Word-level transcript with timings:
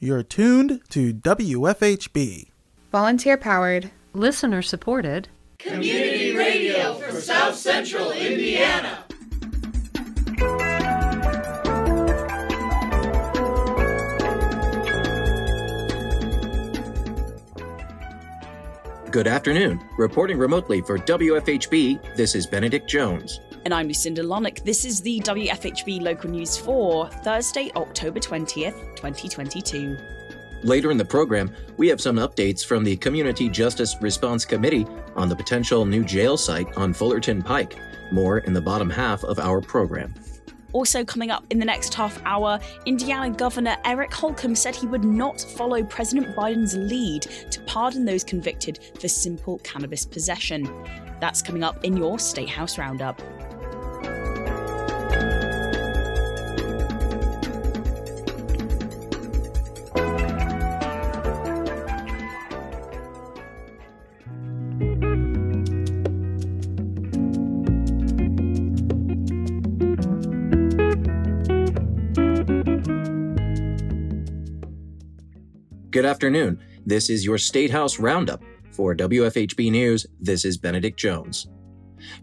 You're 0.00 0.22
tuned 0.22 0.80
to 0.90 1.12
WFHB. 1.12 2.50
Volunteer 2.92 3.36
powered, 3.36 3.90
listener 4.12 4.62
supported, 4.62 5.28
community 5.58 6.36
radio 6.36 6.94
for 6.94 7.20
South 7.20 7.56
Central 7.56 8.12
Indiana. 8.12 9.04
Good 19.10 19.26
afternoon. 19.26 19.80
Reporting 19.96 20.38
remotely 20.38 20.80
for 20.80 20.98
WFHB, 20.98 22.14
this 22.14 22.36
is 22.36 22.46
Benedict 22.46 22.88
Jones. 22.88 23.40
And 23.64 23.74
I'm 23.74 23.88
Lucinda 23.88 24.22
Lonick. 24.22 24.64
This 24.64 24.84
is 24.84 25.00
the 25.00 25.20
WFHB 25.20 26.00
local 26.00 26.30
news 26.30 26.56
for 26.56 27.08
Thursday, 27.08 27.70
October 27.76 28.20
20th, 28.20 28.96
2022. 28.96 29.96
Later 30.62 30.90
in 30.90 30.96
the 30.96 31.04
program, 31.04 31.54
we 31.76 31.88
have 31.88 32.00
some 32.00 32.16
updates 32.16 32.64
from 32.64 32.84
the 32.84 32.96
Community 32.96 33.48
Justice 33.48 33.96
Response 34.00 34.44
Committee 34.44 34.86
on 35.16 35.28
the 35.28 35.36
potential 35.36 35.84
new 35.84 36.04
jail 36.04 36.36
site 36.36 36.72
on 36.76 36.92
Fullerton 36.92 37.42
Pike. 37.42 37.76
More 38.10 38.38
in 38.38 38.52
the 38.52 38.60
bottom 38.60 38.88
half 38.88 39.22
of 39.24 39.38
our 39.38 39.60
program. 39.60 40.14
Also, 40.72 41.04
coming 41.04 41.30
up 41.30 41.44
in 41.50 41.58
the 41.58 41.64
next 41.64 41.94
half 41.94 42.20
hour, 42.24 42.60
Indiana 42.86 43.30
Governor 43.30 43.76
Eric 43.84 44.12
Holcomb 44.12 44.54
said 44.54 44.76
he 44.76 44.86
would 44.86 45.04
not 45.04 45.40
follow 45.40 45.82
President 45.82 46.34
Biden's 46.36 46.76
lead 46.76 47.22
to 47.22 47.60
pardon 47.62 48.04
those 48.04 48.22
convicted 48.22 48.78
for 49.00 49.08
simple 49.08 49.58
cannabis 49.58 50.04
possession. 50.04 50.68
That's 51.20 51.42
coming 51.42 51.64
up 51.64 51.84
in 51.84 51.96
your 51.96 52.18
State 52.18 52.50
House 52.50 52.78
Roundup. 52.78 53.20
Good 75.98 76.06
afternoon. 76.06 76.60
This 76.86 77.10
is 77.10 77.24
your 77.24 77.38
State 77.38 77.72
House 77.72 77.98
Roundup. 77.98 78.44
For 78.70 78.94
WFHB 78.94 79.72
News, 79.72 80.06
this 80.20 80.44
is 80.44 80.56
Benedict 80.56 80.96
Jones. 80.96 81.48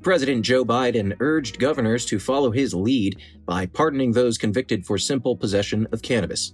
President 0.01 0.45
Joe 0.45 0.63
Biden 0.63 1.13
urged 1.19 1.59
governors 1.59 2.05
to 2.05 2.17
follow 2.17 2.51
his 2.51 2.73
lead 2.73 3.21
by 3.45 3.65
pardoning 3.65 4.13
those 4.13 4.37
convicted 4.37 4.85
for 4.85 4.97
simple 4.97 5.35
possession 5.35 5.89
of 5.91 6.01
cannabis. 6.01 6.53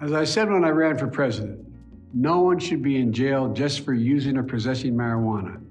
As 0.00 0.12
I 0.12 0.24
said 0.24 0.50
when 0.50 0.64
I 0.64 0.70
ran 0.70 0.96
for 0.96 1.08
president, 1.08 1.60
no 2.14 2.40
one 2.40 2.58
should 2.58 2.82
be 2.82 2.96
in 2.96 3.12
jail 3.12 3.52
just 3.52 3.84
for 3.84 3.92
using 3.92 4.38
or 4.38 4.42
possessing 4.42 4.94
marijuana. 4.94 5.62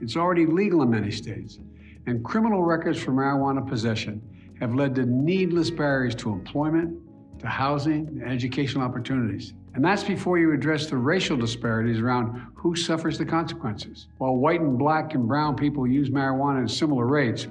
It's 0.00 0.16
already 0.16 0.46
legal 0.46 0.80
in 0.80 0.88
many 0.88 1.10
states, 1.10 1.58
and 2.06 2.24
criminal 2.24 2.62
records 2.62 2.98
for 2.98 3.12
marijuana 3.12 3.68
possession 3.68 4.22
have 4.58 4.74
led 4.74 4.94
to 4.94 5.04
needless 5.04 5.68
barriers 5.68 6.14
to 6.14 6.32
employment, 6.32 6.98
to 7.40 7.46
housing, 7.46 8.08
and 8.08 8.22
educational 8.22 8.84
opportunities. 8.84 9.52
And 9.76 9.84
that's 9.84 10.02
before 10.02 10.38
you 10.38 10.54
address 10.54 10.86
the 10.86 10.96
racial 10.96 11.36
disparities 11.36 12.00
around 12.00 12.46
who 12.54 12.74
suffers 12.74 13.18
the 13.18 13.26
consequences. 13.26 14.08
While 14.16 14.36
white 14.36 14.62
and 14.62 14.78
black 14.78 15.12
and 15.12 15.28
brown 15.28 15.54
people 15.54 15.86
use 15.86 16.08
marijuana 16.08 16.62
at 16.62 16.70
similar 16.70 17.04
rates, 17.06 17.46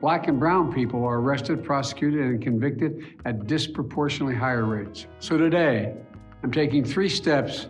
black 0.00 0.28
and 0.28 0.40
brown 0.40 0.72
people 0.72 1.04
are 1.04 1.20
arrested, 1.20 1.62
prosecuted, 1.62 2.22
and 2.22 2.42
convicted 2.42 3.18
at 3.26 3.46
disproportionately 3.46 4.34
higher 4.34 4.64
rates. 4.64 5.08
So 5.18 5.36
today, 5.36 5.94
I'm 6.42 6.50
taking 6.50 6.86
three 6.86 7.10
steps 7.10 7.68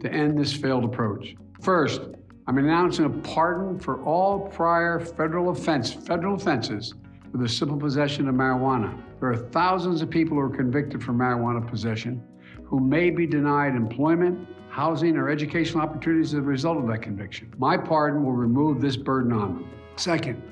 to 0.00 0.12
end 0.12 0.38
this 0.38 0.52
failed 0.52 0.84
approach. 0.84 1.34
First, 1.62 2.02
I'm 2.48 2.58
announcing 2.58 3.06
a 3.06 3.10
pardon 3.10 3.80
for 3.80 4.04
all 4.04 4.40
prior 4.40 5.00
federal 5.00 5.48
offense, 5.48 5.90
federal 5.90 6.34
offenses 6.34 6.92
for 7.32 7.38
the 7.38 7.48
simple 7.48 7.78
possession 7.78 8.28
of 8.28 8.34
marijuana. 8.34 8.94
There 9.20 9.30
are 9.30 9.36
thousands 9.36 10.02
of 10.02 10.10
people 10.10 10.36
who 10.36 10.42
are 10.42 10.54
convicted 10.54 11.02
for 11.02 11.14
marijuana 11.14 11.66
possession 11.66 12.22
who 12.68 12.78
may 12.78 13.08
be 13.08 13.26
denied 13.26 13.74
employment, 13.74 14.46
housing, 14.68 15.16
or 15.16 15.30
educational 15.30 15.82
opportunities 15.82 16.34
as 16.34 16.40
a 16.40 16.42
result 16.42 16.76
of 16.76 16.86
that 16.86 17.00
conviction. 17.00 17.50
My 17.56 17.78
pardon 17.78 18.22
will 18.22 18.32
remove 18.32 18.80
this 18.80 18.94
burden 18.94 19.32
on 19.32 19.54
them. 19.54 19.70
Second, 19.96 20.42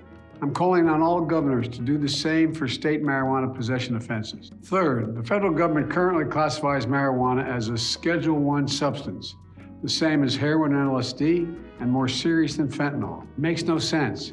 I'm 0.41 0.55
calling 0.55 0.89
on 0.89 1.03
all 1.03 1.21
governors 1.21 1.69
to 1.69 1.81
do 1.83 1.99
the 1.99 2.09
same 2.09 2.55
for 2.55 2.67
state 2.69 3.03
marijuana 3.03 3.55
possession 3.55 3.97
offenses. 3.97 4.51
Third, 4.65 5.15
the 5.15 5.23
federal 5.23 5.53
government 5.53 5.91
currently 5.91 6.25
classifies 6.25 6.87
marijuana 6.87 7.47
as 7.47 7.69
a 7.69 7.77
Schedule 7.77 8.39
1 8.39 8.67
substance, 8.67 9.35
the 9.83 9.89
same 9.89 10.25
as 10.25 10.35
heroin 10.35 10.75
and 10.75 10.91
LSD, 10.91 11.55
and 11.81 11.91
more 11.91 12.09
serious 12.09 12.57
than 12.57 12.69
fentanyl. 12.69 13.27
Makes 13.37 13.65
no 13.65 13.79
sense. 13.79 14.33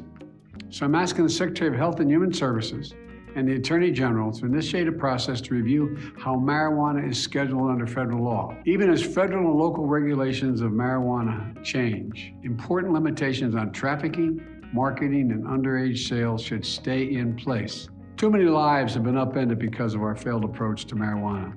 So 0.70 0.86
I'm 0.86 0.94
asking 0.94 1.24
the 1.24 1.30
Secretary 1.30 1.68
of 1.68 1.76
Health 1.76 2.00
and 2.00 2.10
Human 2.10 2.32
Services 2.32 2.94
and 3.36 3.48
the 3.48 3.54
Attorney 3.54 3.90
General 3.90 4.32
to 4.32 4.46
initiate 4.46 4.88
a 4.88 4.92
process 4.92 5.40
to 5.42 5.54
review 5.54 5.96
how 6.18 6.36
marijuana 6.36 7.08
is 7.08 7.20
scheduled 7.20 7.70
under 7.70 7.86
federal 7.86 8.22
law. 8.22 8.56
Even 8.64 8.90
as 8.90 9.02
federal 9.02 9.50
and 9.50 9.58
local 9.58 9.86
regulations 9.86 10.60
of 10.60 10.72
marijuana 10.72 11.62
change, 11.64 12.32
important 12.42 12.92
limitations 12.92 13.54
on 13.54 13.72
trafficking, 13.72 14.40
marketing, 14.72 15.30
and 15.32 15.44
underage 15.44 16.08
sales 16.08 16.42
should 16.42 16.64
stay 16.64 17.14
in 17.14 17.34
place. 17.36 17.88
Too 18.16 18.30
many 18.30 18.44
lives 18.44 18.94
have 18.94 19.02
been 19.02 19.18
upended 19.18 19.58
because 19.58 19.94
of 19.94 20.02
our 20.02 20.14
failed 20.14 20.44
approach 20.44 20.84
to 20.86 20.94
marijuana. 20.94 21.54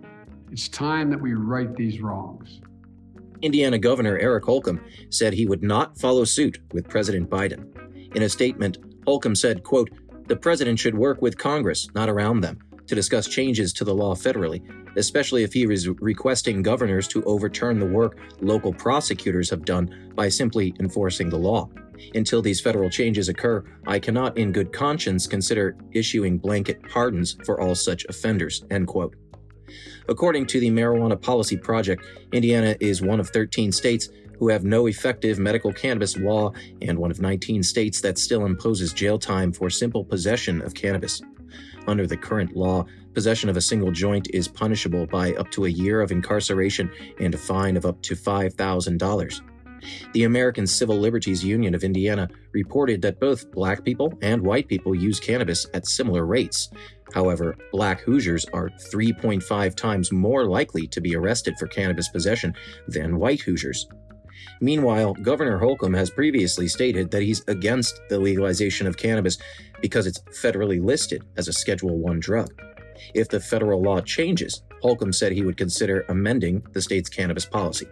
It's 0.52 0.68
time 0.68 1.10
that 1.12 1.22
we 1.22 1.34
right 1.34 1.76
these 1.76 2.02
wrongs. 2.02 2.62
Indiana 3.42 3.78
Governor 3.78 4.18
Eric 4.18 4.46
Holcomb 4.46 4.82
said 5.10 5.34
he 5.34 5.46
would 5.46 5.62
not 5.62 5.98
follow 6.00 6.24
suit 6.24 6.60
with 6.74 6.90
President 6.90 7.30
Biden. 7.30 7.68
In 8.16 8.24
a 8.24 8.30
statement, 8.30 8.80
Holcomb 9.06 9.36
said, 9.36 9.64
quote, 9.64 9.90
the 10.28 10.36
president 10.36 10.78
should 10.80 10.98
work 10.98 11.22
with 11.22 11.38
Congress, 11.38 11.88
not 11.96 12.10
around 12.10 12.42
them, 12.42 12.60
to 12.88 12.96
discuss 12.96 13.28
changes 13.28 13.74
to 13.74 13.84
the 13.84 13.94
law 13.94 14.16
federally, 14.16 14.62
especially 14.98 15.44
if 15.44 15.54
he 15.54 15.64
is 15.64 15.88
requesting 15.88 16.62
governors 16.62 17.08
to 17.08 17.24
overturn 17.24 17.80
the 17.80 17.86
work 17.86 18.18
local 18.42 18.74
prosecutors 18.74 19.50
have 19.50 19.66
done 19.66 20.12
by 20.16 20.30
simply 20.30 20.74
enforcing 20.80 21.30
the 21.30 21.38
law. 21.38 21.70
Until 22.14 22.42
these 22.42 22.62
federal 22.62 22.90
changes 22.90 23.30
occur, 23.30 23.64
I 23.88 24.00
cannot 24.00 24.38
in 24.38 24.52
good 24.52 24.72
conscience 24.72 25.28
consider 25.28 25.76
issuing 25.92 26.38
blanket 26.38 26.82
pardons 26.90 27.38
for 27.46 27.60
all 27.60 27.76
such 27.76 28.06
offenders. 28.06 28.64
End 28.70 28.88
quote. 28.88 29.16
According 30.08 30.46
to 30.48 30.60
the 30.60 30.70
Marijuana 30.70 31.22
Policy 31.22 31.58
Project, 31.58 32.06
Indiana 32.32 32.76
is 32.80 33.02
one 33.02 33.20
of 33.20 33.30
13 33.30 33.72
states 33.72 34.10
who 34.40 34.50
have 34.50 34.64
no 34.64 34.88
effective 34.88 35.40
medical 35.40 35.72
cannabis 35.72 36.18
law 36.18 36.52
and 36.82 36.98
one 36.98 37.12
of 37.12 37.22
19 37.22 37.64
states 37.64 38.02
that 38.02 38.18
still 38.18 38.46
imposes 38.46 38.94
jail 38.94 39.18
time 39.18 39.52
for 39.52 39.70
simple 39.70 40.04
possession 40.04 40.62
of 40.62 40.74
cannabis. 40.74 41.22
Under 41.88 42.06
the 42.06 42.18
current 42.18 42.56
law, 42.56 42.86
possession 43.14 43.50
of 43.50 43.58
a 43.58 43.62
single 43.62 43.92
joint 43.92 44.28
is 44.34 44.48
punishable 44.48 45.08
by 45.08 45.34
up 45.34 45.50
to 45.52 45.66
a 45.66 45.70
year 45.70 46.02
of 46.02 46.12
incarceration 46.12 46.92
and 47.20 47.34
a 47.34 47.38
fine 47.38 47.78
of 47.78 47.86
up 47.86 48.02
to 48.04 48.16
$5,000. 48.16 49.42
The 50.14 50.24
American 50.24 50.68
Civil 50.68 50.98
Liberties 50.98 51.44
Union 51.44 51.76
of 51.76 51.84
Indiana 51.84 52.28
reported 52.52 53.02
that 53.04 53.20
both 53.20 53.52
black 53.52 53.84
people 53.84 54.12
and 54.22 54.42
white 54.42 54.68
people 54.68 54.96
use 54.96 55.20
cannabis 55.20 55.68
at 55.74 55.88
similar 55.88 56.26
rates. 56.26 56.70
However, 57.14 57.56
black 57.72 58.02
Hoosiers 58.02 58.46
are 58.54 58.70
3.5 58.92 59.76
times 59.76 60.12
more 60.12 60.46
likely 60.46 60.88
to 60.88 61.00
be 61.00 61.16
arrested 61.16 61.56
for 61.58 61.68
cannabis 61.68 62.10
possession 62.10 62.54
than 62.88 63.20
white 63.20 63.42
Hoosiers. 63.42 63.88
Meanwhile, 64.62 65.14
Governor 65.16 65.58
Holcomb 65.58 65.94
has 65.94 66.10
previously 66.10 66.68
stated 66.68 67.12
that 67.12 67.22
he's 67.22 67.44
against 67.48 68.00
the 68.10 68.20
legalization 68.20 68.88
of 68.88 68.98
cannabis 68.98 69.38
because 69.82 70.08
it's 70.08 70.20
federally 70.42 70.84
listed 70.84 71.24
as 71.38 71.48
a 71.48 71.54
Schedule 71.54 71.98
1 71.98 72.20
drug. 72.20 72.50
If 73.14 73.30
the 73.30 73.40
federal 73.40 73.82
law 73.82 74.02
changes, 74.02 74.64
Holcomb 74.82 75.14
said 75.14 75.32
he 75.32 75.44
would 75.44 75.58
consider 75.58 76.06
amending 76.10 76.64
the 76.74 76.82
state's 76.82 77.10
cannabis 77.10 77.46
policy. 77.46 77.88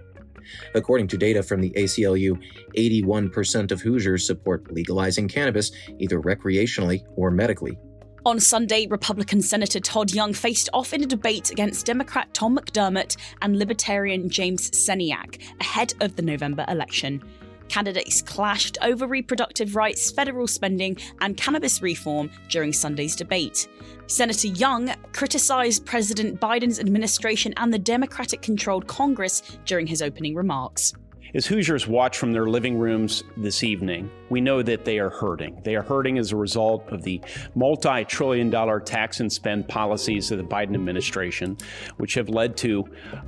According 0.73 1.07
to 1.07 1.17
data 1.17 1.41
from 1.41 1.61
the 1.61 1.71
ACLU, 1.71 2.39
81% 2.77 3.71
of 3.71 3.81
Hoosiers 3.81 4.25
support 4.25 4.71
legalizing 4.71 5.27
cannabis 5.27 5.71
either 5.99 6.19
recreationally 6.21 7.03
or 7.15 7.31
medically. 7.31 7.77
On 8.25 8.39
Sunday, 8.39 8.87
Republican 8.87 9.39
Senator 9.39 9.79
Todd 9.79 10.11
Young 10.11 10.33
faced 10.33 10.67
off 10.73 10.93
in 10.93 11.03
a 11.03 11.05
debate 11.05 11.51
against 11.51 11.85
Democrat 11.85 12.33
Tom 12.33 12.57
McDermott 12.57 13.17
and 13.43 13.59
Libertarian 13.59 14.29
James 14.29 14.71
Sceniak 14.71 15.43
ahead 15.61 15.93
of 16.01 16.15
the 16.15 16.23
November 16.23 16.65
election. 16.67 17.21
Candidates 17.67 18.23
clashed 18.23 18.79
over 18.81 19.05
reproductive 19.05 19.75
rights, 19.75 20.09
federal 20.09 20.47
spending, 20.47 20.97
and 21.21 21.37
cannabis 21.37 21.83
reform 21.83 22.31
during 22.49 22.73
Sunday's 22.73 23.15
debate. 23.15 23.67
Senator 24.07 24.47
Young 24.47 24.91
criticized 25.13 25.85
President 25.85 26.41
Biden's 26.41 26.79
administration 26.79 27.53
and 27.57 27.71
the 27.71 27.77
Democratic 27.77 28.41
controlled 28.41 28.87
Congress 28.87 29.43
during 29.65 29.85
his 29.85 30.01
opening 30.01 30.33
remarks. 30.33 30.95
As 31.35 31.45
Hoosiers 31.45 31.85
watch 31.85 32.17
from 32.17 32.31
their 32.31 32.47
living 32.47 32.77
rooms 32.77 33.25
this 33.35 33.61
evening, 33.61 34.09
we 34.29 34.39
know 34.39 34.61
that 34.61 34.85
they 34.85 34.99
are 34.99 35.09
hurting. 35.09 35.59
They 35.65 35.75
are 35.75 35.81
hurting 35.81 36.17
as 36.17 36.31
a 36.31 36.37
result 36.37 36.87
of 36.93 37.03
the 37.03 37.19
multi 37.55 38.05
trillion 38.05 38.49
dollar 38.49 38.79
tax 38.79 39.19
and 39.19 39.29
spend 39.29 39.67
policies 39.67 40.31
of 40.31 40.37
the 40.37 40.45
Biden 40.45 40.75
administration, 40.75 41.57
which 41.97 42.13
have 42.13 42.29
led 42.29 42.55
to 42.57 42.85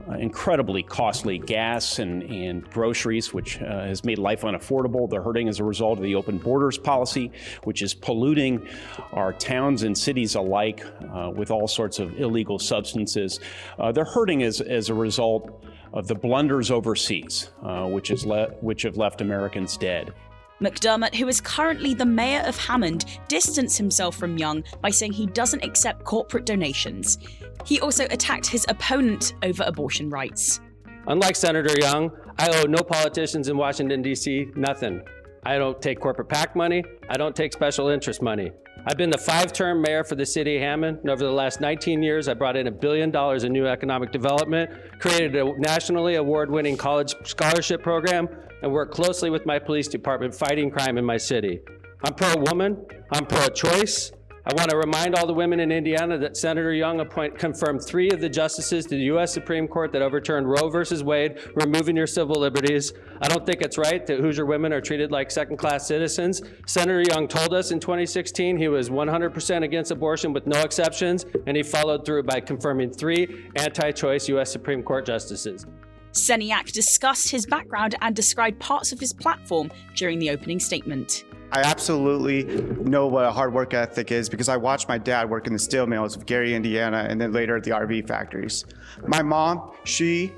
uh, 0.07 0.13
incredibly 0.13 0.83
costly 0.83 1.37
gas 1.37 1.99
and, 1.99 2.23
and 2.23 2.63
groceries, 2.69 3.33
which 3.33 3.61
uh, 3.61 3.81
has 3.83 4.05
made 4.05 4.19
life 4.19 4.43
unaffordable. 4.43 5.09
They're 5.09 5.21
hurting 5.21 5.49
as 5.49 5.59
a 5.59 5.65
result 5.65 5.97
of 5.97 6.03
the 6.05 6.15
open 6.15 6.37
borders 6.37 6.77
policy, 6.77 7.33
which 7.65 7.81
is 7.81 7.93
polluting 7.93 8.65
our 9.11 9.33
towns 9.33 9.83
and 9.83 9.97
cities 9.97 10.35
alike 10.35 10.81
uh, 11.13 11.29
with 11.35 11.51
all 11.51 11.67
sorts 11.67 11.99
of 11.99 12.17
illegal 12.17 12.57
substances. 12.57 13.41
Uh, 13.77 13.91
they're 13.91 14.05
hurting 14.05 14.43
as, 14.43 14.61
as 14.61 14.87
a 14.89 14.93
result 14.93 15.65
of 15.93 16.07
the 16.07 16.15
blunders 16.15 16.71
overseas, 16.71 17.51
uh, 17.63 17.85
which, 17.85 18.11
is 18.11 18.25
le- 18.25 18.49
which 18.61 18.83
have 18.83 18.97
left 18.97 19.21
Americans 19.21 19.77
dead. 19.77 20.13
McDermott, 20.61 21.13
who 21.13 21.27
is 21.27 21.39
currently 21.39 21.93
the 21.93 22.05
mayor 22.05 22.41
of 22.41 22.57
Hammond, 22.57 23.05
distanced 23.27 23.77
himself 23.77 24.15
from 24.15 24.37
Young 24.37 24.63
by 24.81 24.89
saying 24.89 25.13
he 25.13 25.27
doesn't 25.27 25.63
accept 25.63 26.03
corporate 26.03 26.45
donations. 26.45 27.19
He 27.63 27.79
also 27.79 28.05
attacked 28.09 28.47
his 28.47 28.65
opponent 28.67 29.33
over 29.43 29.63
abortion 29.67 30.09
rights. 30.09 30.59
Unlike 31.07 31.35
Senator 31.35 31.79
Young, 31.79 32.11
I 32.39 32.49
owe 32.49 32.65
no 32.65 32.81
politicians 32.81 33.47
in 33.47 33.57
Washington, 33.57 34.01
D.C. 34.01 34.47
nothing. 34.55 35.01
I 35.47 35.57
don't 35.57 35.81
take 35.81 36.01
corporate 36.01 36.27
PAC 36.27 36.57
money. 36.57 36.83
I 37.09 37.15
don't 37.15 37.33
take 37.33 37.53
special 37.53 37.87
interest 37.87 38.21
money. 38.21 38.51
I've 38.85 38.97
been 38.97 39.09
the 39.09 39.17
five 39.17 39.53
term 39.53 39.81
mayor 39.81 40.03
for 40.03 40.15
the 40.15 40.25
city 40.25 40.57
of 40.57 40.61
Hammond, 40.61 40.97
and 40.99 41.09
over 41.09 41.23
the 41.23 41.31
last 41.31 41.61
19 41.61 42.03
years, 42.03 42.27
I 42.27 42.33
brought 42.33 42.57
in 42.57 42.67
a 42.67 42.71
billion 42.71 43.11
dollars 43.11 43.45
in 43.45 43.53
new 43.53 43.65
economic 43.65 44.11
development, 44.11 44.69
created 44.99 45.37
a 45.37 45.57
nationally 45.57 46.15
award 46.15 46.51
winning 46.51 46.75
college 46.75 47.15
scholarship 47.23 47.81
program, 47.81 48.27
and 48.61 48.73
worked 48.73 48.93
closely 48.93 49.29
with 49.29 49.45
my 49.45 49.57
police 49.57 49.87
department 49.87 50.35
fighting 50.35 50.69
crime 50.69 50.97
in 50.97 51.05
my 51.05 51.15
city. 51.15 51.61
I'm 52.03 52.13
pro 52.13 52.33
woman, 52.35 52.85
I'm 53.13 53.25
pro 53.25 53.47
choice, 53.47 54.11
I 54.49 54.53
want 54.53 54.69
to 54.69 54.77
remind 54.77 55.13
all 55.13 55.27
the 55.27 55.33
women 55.33 55.59
in 55.59 55.73
Indiana 55.73 56.17
that 56.19 56.37
Senator 56.37 56.73
Young 56.73 57.01
appoint, 57.01 57.37
confirmed 57.37 57.83
three 57.83 58.09
of 58.11 58.21
the 58.21 58.29
justices 58.29 58.85
to 58.85 58.95
the 58.95 59.03
U.S. 59.07 59.33
Supreme 59.33 59.67
Court 59.67 59.91
that 59.91 60.01
overturned 60.01 60.49
Roe 60.49 60.69
versus 60.69 61.03
Wade, 61.03 61.37
removing 61.55 61.97
your 61.97 62.07
civil 62.07 62.39
liberties. 62.39 62.93
I 63.21 63.27
don't 63.27 63.45
think 63.45 63.61
it's 63.61 63.77
right 63.77 64.07
that 64.07 64.21
Hoosier 64.21 64.45
women 64.45 64.71
are 64.71 64.79
treated 64.79 65.11
like 65.11 65.31
second 65.31 65.57
class 65.57 65.85
citizens. 65.85 66.41
Senator 66.65 67.01
Young 67.01 67.27
told 67.27 67.53
us 67.53 67.71
in 67.71 67.81
2016 67.81 68.55
he 68.55 68.69
was 68.69 68.89
100% 68.89 69.63
against 69.65 69.91
abortion 69.91 70.31
with 70.31 70.47
no 70.47 70.61
exceptions, 70.61 71.25
and 71.45 71.57
he 71.57 71.61
followed 71.61 72.05
through 72.05 72.23
by 72.23 72.39
confirming 72.39 72.89
three 72.89 73.49
anti 73.57 73.91
choice 73.91 74.29
U.S. 74.29 74.49
Supreme 74.49 74.81
Court 74.81 75.05
justices. 75.05 75.65
Sceniak 76.13 76.71
discussed 76.71 77.29
his 77.29 77.45
background 77.45 77.95
and 77.99 78.15
described 78.15 78.61
parts 78.61 78.93
of 78.93 78.99
his 79.01 79.11
platform 79.11 79.69
during 79.93 80.19
the 80.19 80.29
opening 80.29 80.61
statement. 80.61 81.25
I 81.51 81.61
absolutely 81.61 82.43
know 82.83 83.07
what 83.07 83.25
a 83.25 83.31
hard 83.31 83.53
work 83.53 83.73
ethic 83.73 84.11
is 84.11 84.27
because 84.27 84.49
I 84.49 84.57
watched 84.57 84.89
my 84.89 84.97
dad 84.97 85.29
work 85.29 85.47
in 85.47 85.53
the 85.53 85.59
steel 85.59 85.87
mills 85.87 86.15
of 86.15 86.25
Gary, 86.25 86.53
Indiana, 86.53 87.05
and 87.09 87.19
then 87.19 87.31
later 87.31 87.55
at 87.55 87.63
the 87.63 87.71
RV 87.71 88.07
factories. 88.07 88.65
My 89.07 89.21
mom, 89.21 89.71
she 89.85 90.33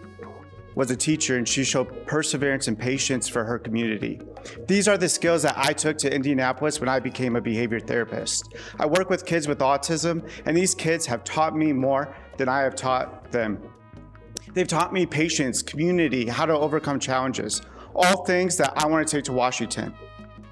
was 0.75 0.91
a 0.91 0.95
teacher 0.95 1.37
and 1.37 1.47
she 1.47 1.63
showed 1.63 2.05
perseverance 2.05 2.67
and 2.67 2.77
patience 2.77 3.27
for 3.27 3.43
her 3.43 3.57
community. 3.57 4.21
These 4.67 4.87
are 4.87 4.97
the 4.97 5.09
skills 5.09 5.41
that 5.41 5.57
I 5.57 5.73
took 5.73 5.97
to 5.99 6.13
Indianapolis 6.13 6.79
when 6.79 6.87
I 6.87 6.99
became 6.99 7.35
a 7.35 7.41
behavior 7.41 7.79
therapist. 7.79 8.53
I 8.79 8.85
work 8.85 9.09
with 9.09 9.25
kids 9.25 9.47
with 9.47 9.59
autism, 9.59 10.29
and 10.45 10.55
these 10.55 10.75
kids 10.75 11.05
have 11.07 11.23
taught 11.23 11.55
me 11.55 11.73
more 11.73 12.15
than 12.37 12.47
I 12.47 12.61
have 12.61 12.75
taught 12.75 13.31
them. 13.31 13.61
They've 14.53 14.67
taught 14.67 14.93
me 14.93 15.05
patience, 15.05 15.61
community, 15.61 16.27
how 16.27 16.45
to 16.45 16.53
overcome 16.53 16.99
challenges, 16.99 17.61
all 17.95 18.23
things 18.25 18.55
that 18.57 18.73
I 18.77 18.87
want 18.87 19.07
to 19.07 19.17
take 19.17 19.25
to 19.25 19.33
Washington. 19.33 19.93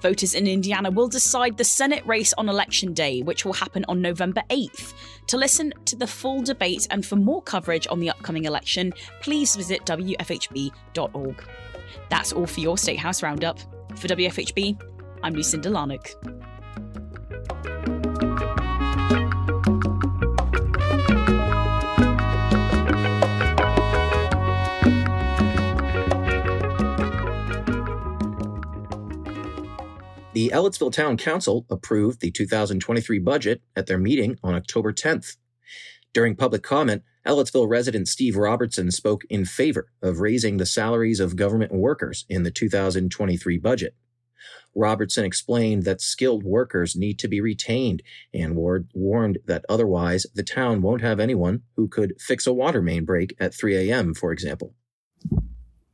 Voters 0.01 0.35
in 0.35 0.47
Indiana 0.47 0.91
will 0.91 1.07
decide 1.07 1.57
the 1.57 1.63
Senate 1.63 2.05
race 2.05 2.33
on 2.37 2.49
Election 2.49 2.93
Day, 2.93 3.21
which 3.21 3.45
will 3.45 3.53
happen 3.53 3.83
on 3.87 4.01
November 4.01 4.43
8th. 4.49 4.93
To 5.27 5.37
listen 5.37 5.73
to 5.85 5.95
the 5.95 6.07
full 6.07 6.43
debate 6.43 6.87
and 6.91 7.05
for 7.05 7.15
more 7.15 7.41
coverage 7.41 7.87
on 7.89 7.99
the 7.99 8.09
upcoming 8.09 8.45
election, 8.45 8.93
please 9.21 9.55
visit 9.55 9.85
WFHB.org. 9.85 11.43
That's 12.09 12.33
all 12.33 12.45
for 12.45 12.59
your 12.59 12.77
State 12.77 12.99
House 12.99 13.23
Roundup. 13.23 13.59
For 13.97 14.07
WFHB, 14.07 14.79
I'm 15.23 15.33
Lucinda 15.33 15.69
Larnock. 15.69 16.13
The 30.37 30.51
Ellettsville 30.53 30.91
Town 30.91 31.17
Council 31.17 31.65
approved 31.67 32.21
the 32.21 32.29
2023 32.29 33.17
budget 33.17 33.63
at 33.75 33.87
their 33.87 33.97
meeting 33.97 34.37
on 34.43 34.53
October 34.53 34.93
10th. 34.93 35.35
During 36.13 36.35
public 36.35 36.61
comment, 36.61 37.01
Ellettsville 37.25 37.67
resident 37.67 38.07
Steve 38.07 38.35
Robertson 38.35 38.91
spoke 38.91 39.23
in 39.31 39.45
favor 39.45 39.87
of 40.03 40.19
raising 40.19 40.57
the 40.57 40.67
salaries 40.67 41.19
of 41.19 41.37
government 41.37 41.71
workers 41.71 42.23
in 42.29 42.43
the 42.43 42.51
2023 42.51 43.57
budget. 43.57 43.95
Robertson 44.75 45.25
explained 45.25 45.85
that 45.85 46.01
skilled 46.01 46.43
workers 46.43 46.95
need 46.95 47.17
to 47.17 47.27
be 47.27 47.41
retained 47.41 48.03
and 48.31 48.55
warned 48.55 49.39
that 49.47 49.65
otherwise 49.67 50.27
the 50.35 50.43
town 50.43 50.83
won't 50.83 51.01
have 51.01 51.19
anyone 51.19 51.63
who 51.77 51.87
could 51.87 52.13
fix 52.19 52.45
a 52.45 52.53
water 52.53 52.83
main 52.83 53.05
break 53.05 53.33
at 53.39 53.55
3 53.55 53.89
a.m., 53.89 54.13
for 54.13 54.31
example. 54.31 54.75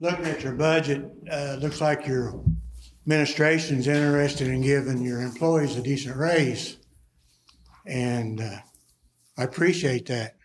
Looking 0.02 0.26
at 0.26 0.44
your 0.44 0.52
budget, 0.52 1.10
uh, 1.32 1.56
looks 1.62 1.80
like 1.80 2.06
you're 2.06 2.44
administration's 3.06 3.88
interested 3.88 4.48
in 4.48 4.62
giving 4.62 5.04
your 5.04 5.22
employees 5.22 5.76
a 5.76 5.82
decent 5.82 6.16
raise. 6.16 6.78
And 7.86 8.40
uh, 8.40 8.58
I 9.38 9.44
appreciate 9.44 10.06
that 10.08 10.36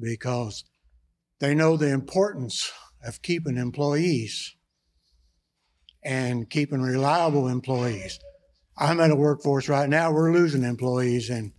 because 0.00 0.64
they 1.38 1.54
know 1.54 1.76
the 1.76 1.90
importance 1.90 2.72
of 3.04 3.22
keeping 3.22 3.56
employees 3.56 4.56
and 6.02 6.50
keeping 6.50 6.82
reliable 6.82 7.46
employees. 7.46 8.18
I'm 8.76 9.00
at 9.00 9.10
a 9.10 9.16
workforce 9.16 9.68
right 9.68 9.88
now, 9.88 10.12
we're 10.12 10.32
losing 10.32 10.64
employees 10.64 11.30
and 11.30 11.52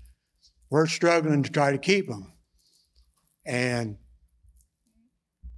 we're 0.69 0.87
struggling 0.87 1.43
to 1.43 1.49
try 1.49 1.71
to 1.71 1.77
keep 1.77 2.07
them. 2.07 2.33
And 3.45 3.97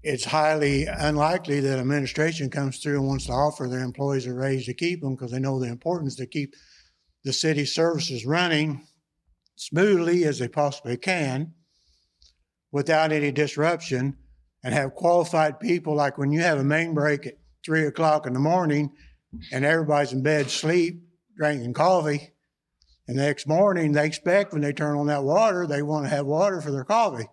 it's 0.01 0.25
highly 0.25 0.85
unlikely 0.85 1.59
that 1.59 1.79
administration 1.79 2.49
comes 2.49 2.79
through 2.79 2.99
and 2.99 3.07
wants 3.07 3.25
to 3.25 3.33
offer 3.33 3.67
their 3.67 3.81
employees 3.81 4.25
a 4.25 4.33
raise 4.33 4.65
to 4.65 4.73
keep 4.73 5.01
them 5.01 5.15
because 5.15 5.31
they 5.31 5.39
know 5.39 5.59
the 5.59 5.67
importance 5.67 6.15
to 6.15 6.25
keep 6.25 6.55
the 7.23 7.33
city 7.33 7.65
services 7.65 8.25
running 8.25 8.85
smoothly 9.55 10.23
as 10.23 10.39
they 10.39 10.47
possibly 10.47 10.95
can 10.95 11.53
without 12.71 13.11
any 13.11 13.31
disruption 13.31 14.15
and 14.63 14.73
have 14.73 14.95
qualified 14.95 15.59
people 15.59 15.95
like 15.95 16.17
when 16.17 16.31
you 16.31 16.39
have 16.39 16.59
a 16.59 16.63
main 16.63 16.93
break 16.93 17.27
at 17.27 17.37
three 17.65 17.85
o'clock 17.85 18.25
in 18.25 18.33
the 18.33 18.39
morning 18.39 18.89
and 19.51 19.65
everybody's 19.65 20.13
in 20.13 20.23
bed 20.23 20.49
sleep 20.49 21.01
drinking 21.35 21.73
coffee 21.73 22.31
and 23.07 23.17
the 23.17 23.23
next 23.23 23.47
morning 23.47 23.91
they 23.91 24.05
expect 24.05 24.53
when 24.53 24.61
they 24.61 24.71
turn 24.71 24.97
on 24.97 25.07
that 25.07 25.23
water 25.23 25.67
they 25.67 25.81
want 25.81 26.05
to 26.05 26.09
have 26.09 26.25
water 26.25 26.61
for 26.61 26.71
their 26.71 26.85
coffee. 26.85 27.27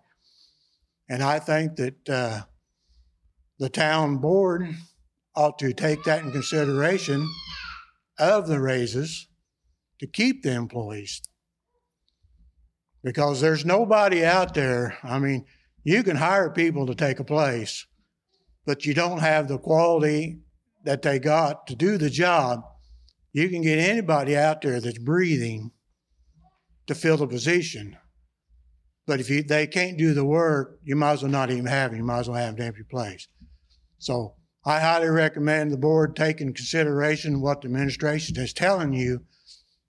And 1.09 1.23
i 1.23 1.39
think 1.39 1.77
that 1.77 2.09
uh, 2.09 2.41
the 3.59 3.69
town 3.69 4.17
board 4.17 4.75
ought 5.35 5.59
to 5.59 5.73
take 5.73 6.03
that 6.03 6.23
in 6.23 6.31
consideration 6.31 7.27
of 8.19 8.47
the 8.47 8.59
raises 8.59 9.27
to 9.99 10.07
keep 10.07 10.43
the 10.43 10.51
employees. 10.51 11.21
Because 13.03 13.41
there's 13.41 13.65
nobody 13.65 14.25
out 14.25 14.53
there, 14.53 14.97
I 15.03 15.19
mean, 15.19 15.45
you 15.83 16.03
can 16.03 16.17
hire 16.17 16.49
people 16.49 16.85
to 16.87 16.95
take 16.95 17.19
a 17.19 17.23
place, 17.23 17.85
but 18.65 18.85
you 18.85 18.93
don't 18.93 19.19
have 19.19 19.47
the 19.47 19.57
quality 19.57 20.39
that 20.83 21.01
they 21.01 21.19
got 21.19 21.67
to 21.67 21.75
do 21.75 21.97
the 21.97 22.09
job. 22.09 22.61
You 23.31 23.49
can 23.49 23.61
get 23.61 23.79
anybody 23.79 24.35
out 24.35 24.61
there 24.61 24.81
that's 24.81 24.97
breathing 24.97 25.71
to 26.87 26.95
fill 26.95 27.17
the 27.17 27.27
position. 27.27 27.97
But 29.05 29.19
if 29.19 29.29
you, 29.29 29.43
they 29.43 29.67
can't 29.67 29.97
do 29.97 30.13
the 30.13 30.25
work, 30.25 30.79
you 30.83 30.95
might 30.95 31.13
as 31.13 31.21
well 31.21 31.31
not 31.31 31.51
even 31.51 31.65
have 31.65 31.91
them. 31.91 31.99
You 31.99 32.05
might 32.05 32.19
as 32.19 32.29
well 32.29 32.43
have 32.43 32.55
an 32.55 32.61
empty 32.61 32.83
place. 32.83 33.27
So 33.99 34.35
I 34.65 34.79
highly 34.79 35.09
recommend 35.09 35.71
the 35.71 35.77
board 35.77 36.15
take 36.15 36.41
in 36.41 36.53
consideration 36.53 37.41
what 37.41 37.61
the 37.61 37.67
administration 37.67 38.37
is 38.37 38.53
telling 38.53 38.93
you 38.93 39.21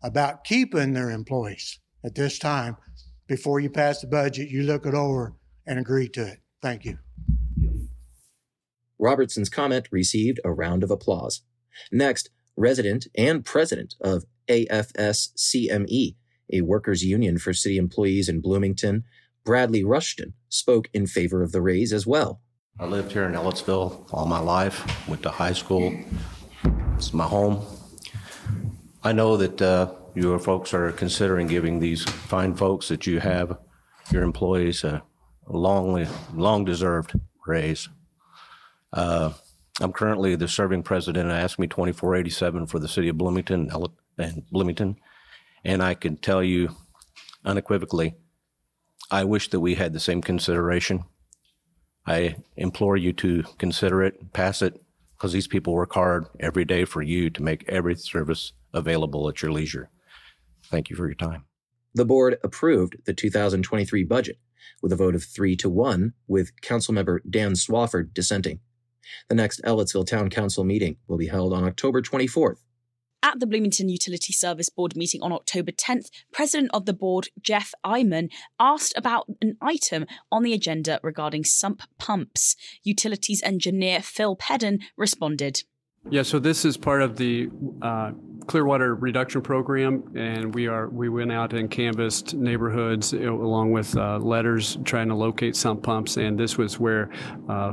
about 0.02 0.44
keeping 0.44 0.92
their 0.92 1.10
employees 1.10 1.80
at 2.04 2.14
this 2.14 2.38
time. 2.38 2.76
Before 3.26 3.60
you 3.60 3.70
pass 3.70 4.00
the 4.00 4.06
budget, 4.06 4.48
you 4.48 4.62
look 4.62 4.86
it 4.86 4.94
over 4.94 5.34
and 5.66 5.78
agree 5.78 6.08
to 6.10 6.26
it. 6.26 6.38
Thank 6.62 6.84
you. 6.84 6.98
Robertson's 8.98 9.48
comment 9.48 9.88
received 9.92 10.40
a 10.44 10.52
round 10.52 10.82
of 10.82 10.90
applause. 10.90 11.42
Next, 11.92 12.30
resident 12.56 13.06
and 13.16 13.44
president 13.44 13.94
of 14.00 14.24
AFSCME, 14.48 16.16
a 16.52 16.60
workers' 16.62 17.04
union 17.04 17.38
for 17.38 17.52
city 17.52 17.76
employees 17.76 18.28
in 18.28 18.40
Bloomington, 18.40 19.04
Bradley 19.44 19.84
Rushton, 19.84 20.34
spoke 20.48 20.88
in 20.92 21.06
favor 21.06 21.42
of 21.42 21.52
the 21.52 21.62
raise 21.62 21.92
as 21.92 22.06
well. 22.06 22.40
I 22.80 22.86
lived 22.86 23.10
here 23.10 23.24
in 23.24 23.32
Ellettsville 23.32 24.06
all 24.12 24.24
my 24.24 24.38
life, 24.38 25.08
went 25.08 25.24
to 25.24 25.30
high 25.30 25.52
school. 25.52 25.92
It's 26.94 27.12
my 27.12 27.24
home. 27.24 27.60
I 29.02 29.10
know 29.10 29.36
that 29.36 29.60
uh, 29.60 29.92
your 30.14 30.38
folks 30.38 30.72
are 30.72 30.92
considering 30.92 31.48
giving 31.48 31.80
these 31.80 32.04
fine 32.04 32.54
folks 32.54 32.86
that 32.86 33.04
you 33.04 33.18
have, 33.18 33.58
your 34.12 34.22
employees, 34.22 34.84
a 34.84 35.02
long, 35.48 36.06
long 36.34 36.64
deserved 36.64 37.18
raise. 37.48 37.88
Uh, 38.92 39.32
I'm 39.80 39.92
currently 39.92 40.36
the 40.36 40.46
serving 40.46 40.84
president. 40.84 41.30
AFSCME 41.30 41.70
2487 41.70 42.68
for 42.68 42.78
the 42.78 42.86
city 42.86 43.08
of 43.08 43.18
Bloomington 43.18 43.72
and 44.18 44.50
Bloomington, 44.52 44.96
and 45.64 45.82
I 45.82 45.94
can 45.94 46.16
tell 46.16 46.44
you 46.44 46.76
unequivocally, 47.44 48.14
I 49.10 49.24
wish 49.24 49.50
that 49.50 49.58
we 49.58 49.74
had 49.74 49.92
the 49.92 50.00
same 50.00 50.22
consideration. 50.22 51.02
I 52.08 52.36
implore 52.56 52.96
you 52.96 53.12
to 53.14 53.44
consider 53.58 54.02
it, 54.02 54.32
pass 54.32 54.62
it, 54.62 54.80
because 55.16 55.32
these 55.32 55.46
people 55.46 55.74
work 55.74 55.92
hard 55.92 56.26
every 56.40 56.64
day 56.64 56.84
for 56.84 57.02
you 57.02 57.28
to 57.28 57.42
make 57.42 57.68
every 57.68 57.96
service 57.96 58.52
available 58.72 59.28
at 59.28 59.42
your 59.42 59.52
leisure. 59.52 59.90
Thank 60.70 60.88
you 60.88 60.96
for 60.96 61.06
your 61.06 61.14
time. 61.14 61.44
The 61.94 62.04
board 62.04 62.38
approved 62.42 62.96
the 63.04 63.12
2023 63.12 64.04
budget 64.04 64.38
with 64.80 64.92
a 64.92 64.96
vote 64.96 65.14
of 65.14 65.24
three 65.24 65.56
to 65.56 65.68
one, 65.68 66.14
with 66.26 66.58
Councilmember 66.62 67.18
Dan 67.28 67.52
Swafford 67.52 68.14
dissenting. 68.14 68.60
The 69.28 69.34
next 69.34 69.62
Ellettsville 69.62 70.06
Town 70.06 70.30
Council 70.30 70.64
meeting 70.64 70.96
will 71.08 71.18
be 71.18 71.26
held 71.26 71.52
on 71.52 71.64
October 71.64 72.00
24th. 72.00 72.58
At 73.22 73.40
the 73.40 73.46
Bloomington 73.46 73.88
Utility 73.88 74.32
Service 74.32 74.68
Board 74.68 74.96
meeting 74.96 75.22
on 75.22 75.32
October 75.32 75.72
10th, 75.72 76.08
President 76.32 76.70
of 76.72 76.86
the 76.86 76.92
board, 76.92 77.28
Jeff 77.40 77.74
Ehman, 77.84 78.30
asked 78.60 78.92
about 78.96 79.26
an 79.42 79.56
item 79.60 80.06
on 80.30 80.44
the 80.44 80.52
agenda 80.52 81.00
regarding 81.02 81.44
sump 81.44 81.82
pumps. 81.98 82.54
Utilities 82.84 83.42
engineer 83.42 84.02
Phil 84.02 84.36
Pedden 84.36 84.78
responded. 84.96 85.64
Yeah, 86.10 86.22
so 86.22 86.38
this 86.38 86.64
is 86.64 86.76
part 86.76 87.02
of 87.02 87.16
the 87.16 87.50
uh, 87.82 88.12
Clearwater 88.46 88.94
Reduction 88.94 89.42
Program, 89.42 90.12
and 90.16 90.54
we 90.54 90.68
are 90.68 90.88
we 90.88 91.08
went 91.08 91.32
out 91.32 91.52
and 91.52 91.70
canvassed 91.70 92.34
neighborhoods 92.34 93.12
uh, 93.12 93.18
along 93.18 93.72
with 93.72 93.96
uh, 93.96 94.18
letters 94.18 94.78
trying 94.84 95.08
to 95.08 95.14
locate 95.14 95.54
sump 95.54 95.82
pumps, 95.82 96.16
and 96.16 96.38
this 96.38 96.56
was 96.56 96.78
where 96.78 97.10
uh, 97.48 97.72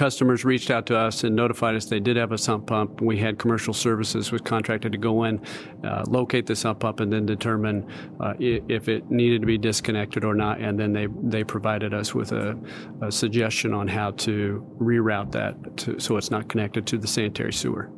customers 0.00 0.46
reached 0.46 0.70
out 0.70 0.86
to 0.86 0.96
us 0.96 1.24
and 1.24 1.36
notified 1.36 1.74
us 1.74 1.84
they 1.84 2.00
did 2.00 2.16
have 2.16 2.32
a 2.32 2.38
sump 2.38 2.66
pump. 2.66 3.02
We 3.02 3.18
had 3.18 3.38
commercial 3.38 3.74
services 3.74 4.32
was 4.32 4.40
contracted 4.40 4.92
to 4.92 4.98
go 4.98 5.24
in, 5.24 5.44
uh, 5.84 6.04
locate 6.08 6.46
the 6.46 6.56
sump 6.56 6.80
pump, 6.80 7.00
and 7.00 7.12
then 7.12 7.26
determine 7.26 7.86
uh, 8.18 8.32
if 8.38 8.88
it 8.88 9.10
needed 9.10 9.42
to 9.42 9.46
be 9.46 9.58
disconnected 9.58 10.24
or 10.24 10.34
not. 10.34 10.58
And 10.58 10.80
then 10.80 10.94
they 10.94 11.06
they 11.22 11.44
provided 11.44 11.92
us 11.92 12.14
with 12.14 12.32
a, 12.32 12.58
a 13.02 13.12
suggestion 13.12 13.74
on 13.74 13.86
how 13.88 14.12
to 14.12 14.66
reroute 14.80 15.32
that 15.32 15.76
to, 15.76 16.00
so 16.00 16.16
it's 16.16 16.30
not 16.30 16.48
connected 16.48 16.86
to 16.86 16.96
the 16.96 17.06
sanitary 17.06 17.52
sewer. 17.52 17.90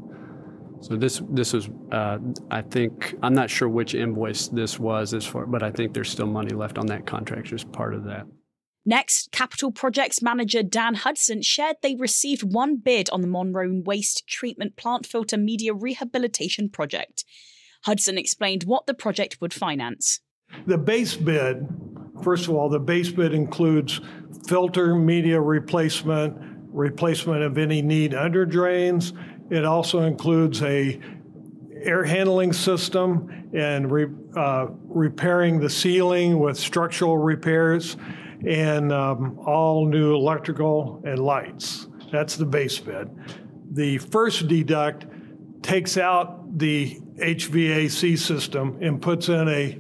So 0.81 0.97
this 0.97 1.23
this 1.31 1.53
was 1.53 1.71
uh, 1.93 2.19
I 2.51 2.63
think 2.63 3.15
I'm 3.23 3.35
not 3.35 3.49
sure 3.49 3.69
which 3.69 3.95
invoice 3.95 4.49
this 4.49 4.77
was 4.77 5.15
as 5.15 5.25
far, 5.25 5.47
but 5.47 5.63
I 5.63 5.71
think 5.71 5.95
there's 5.95 6.11
still 6.11 6.27
money 6.27 6.53
left 6.53 6.79
on 6.79 6.87
that 6.87 7.07
contract 7.07 7.53
as 7.53 7.63
part 7.63 7.95
of 7.95 8.03
that. 8.07 8.27
Next, 8.85 9.31
Capital 9.31 9.71
Projects 9.71 10.23
manager 10.23 10.63
Dan 10.63 10.95
Hudson 10.95 11.43
shared 11.43 11.77
they 11.83 11.95
received 11.95 12.43
one 12.43 12.77
bid 12.77 13.09
on 13.11 13.21
the 13.21 13.29
Monroe 13.29 13.81
Waste 13.85 14.27
Treatment 14.27 14.77
Plant 14.77 15.07
Filter 15.07 15.37
Media 15.37 15.73
Rehabilitation 15.73 16.69
Project. 16.69 17.25
Hudson 17.85 18.19
explained 18.19 18.65
what 18.65 18.87
the 18.87 18.95
project 18.95 19.39
would 19.41 19.55
finance. 19.55 20.21
The 20.67 20.79
base 20.79 21.15
bid, 21.15 21.67
first 22.23 22.49
of 22.49 22.55
all, 22.55 22.69
the 22.69 22.81
base 22.81 23.11
bid 23.11 23.33
includes 23.33 24.01
filter 24.47 24.97
media 24.97 25.41
replacement, 25.41 26.37
replacement 26.69 27.43
of 27.43 27.59
any 27.59 27.83
need 27.83 28.15
under 28.15 28.45
drains. 28.45 29.13
It 29.51 29.65
also 29.65 30.01
includes 30.03 30.61
a 30.63 30.99
air 31.83 32.05
handling 32.05 32.53
system 32.53 33.51
and 33.55 33.91
re, 33.91 34.07
uh, 34.37 34.67
repairing 34.85 35.61
the 35.61 35.71
ceiling 35.71 36.39
with 36.39 36.57
structural 36.57 37.19
repairs 37.19 37.97
and 38.47 38.93
um, 38.93 39.39
all 39.41 39.87
new 39.87 40.15
electrical 40.15 41.03
and 41.05 41.19
lights. 41.19 41.87
That's 42.11 42.37
the 42.37 42.47
base 42.47 42.79
bid. 42.79 43.11
The 43.71 43.99
first 43.99 44.49
deduct 44.49 45.07
takes 45.63 45.97
out 45.97 46.59
the 46.59 47.01
HVAC 47.17 48.19
system 48.19 48.79
and 48.81 49.01
puts 49.01 49.29
in 49.29 49.49
a 49.49 49.79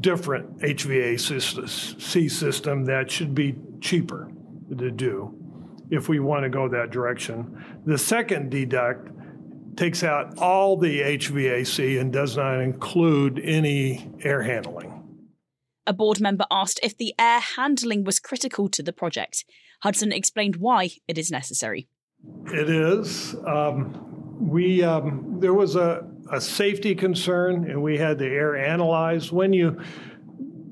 different 0.00 0.58
HVAC 0.58 2.30
system 2.30 2.84
that 2.84 3.10
should 3.10 3.34
be 3.34 3.56
cheaper 3.80 4.30
to 4.76 4.90
do 4.90 5.34
if 5.90 6.08
we 6.08 6.20
want 6.20 6.42
to 6.42 6.50
go 6.50 6.68
that 6.68 6.90
direction. 6.90 7.64
The 7.86 7.96
second 7.96 8.50
deduct 8.50 9.08
takes 9.76 10.02
out 10.02 10.36
all 10.38 10.76
the 10.76 11.00
HVAC 11.00 12.00
and 12.00 12.12
does 12.12 12.36
not 12.36 12.60
include 12.60 13.40
any 13.42 14.10
air 14.22 14.42
handling. 14.42 14.87
A 15.88 15.94
board 15.94 16.20
member 16.20 16.44
asked 16.50 16.78
if 16.82 16.98
the 16.98 17.14
air 17.18 17.40
handling 17.40 18.04
was 18.04 18.20
critical 18.20 18.68
to 18.68 18.82
the 18.82 18.92
project. 18.92 19.46
Hudson 19.82 20.12
explained 20.12 20.56
why 20.56 20.90
it 21.08 21.16
is 21.16 21.30
necessary. 21.30 21.88
It 22.52 22.68
is. 22.68 23.34
Um, 23.46 24.36
we 24.38 24.82
um, 24.82 25.36
there 25.40 25.54
was 25.54 25.76
a, 25.76 26.06
a 26.30 26.42
safety 26.42 26.94
concern, 26.94 27.70
and 27.70 27.82
we 27.82 27.96
had 27.96 28.18
the 28.18 28.26
air 28.26 28.54
analyzed. 28.54 29.32
When 29.32 29.54
you 29.54 29.80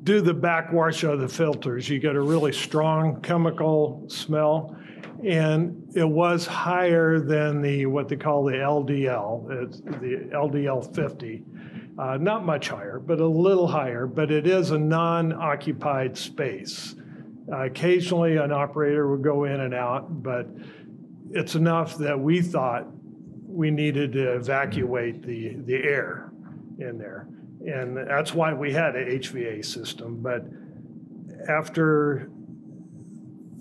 do 0.03 0.21
the 0.21 0.35
backwash 0.35 1.03
of 1.03 1.21
the 1.21 1.29
filters, 1.29 1.89
you 1.89 1.99
get 1.99 2.15
a 2.15 2.21
really 2.21 2.53
strong 2.53 3.23
chemical 3.23 4.05
smell, 4.09 4.77
and 5.25 5.83
it 5.95 6.09
was 6.09 6.45
higher 6.45 7.21
than 7.21 7.63
the 7.63 7.87
what 7.87 8.09
they 8.09 8.17
call 8.17 8.45
the 8.45 8.53
LDL, 8.53 9.65
it's 9.65 9.81
the 9.81 10.29
LDL 10.35 10.95
50. 10.95 11.43
Uh, 11.99 12.19
not 12.19 12.45
much 12.45 12.69
higher, 12.69 12.99
but 12.99 13.21
a 13.21 13.27
little 13.27 13.67
higher, 13.67 14.07
but 14.07 14.31
it 14.31 14.47
is 14.47 14.71
a 14.71 14.79
non 14.79 15.33
occupied 15.33 16.17
space. 16.17 16.95
Uh, 17.51 17.65
occasionally, 17.65 18.37
an 18.37 18.53
operator 18.53 19.09
would 19.09 19.23
go 19.23 19.45
in 19.45 19.61
and 19.61 19.73
out, 19.73 20.23
but 20.23 20.47
it's 21.31 21.55
enough 21.55 21.97
that 21.97 22.19
we 22.19 22.43
thought 22.43 22.87
we 23.47 23.71
needed 23.71 24.13
to 24.13 24.35
evacuate 24.35 25.23
the, 25.23 25.55
the 25.65 25.77
air 25.77 26.33
in 26.79 26.99
there. 26.99 27.29
And 27.67 27.97
that's 27.97 28.35
why 28.35 28.53
we 28.53 28.73
had 28.73 28.95
a 28.95 29.19
HVA 29.19 29.65
system. 29.65 30.21
But 30.21 30.45
after 31.49 32.31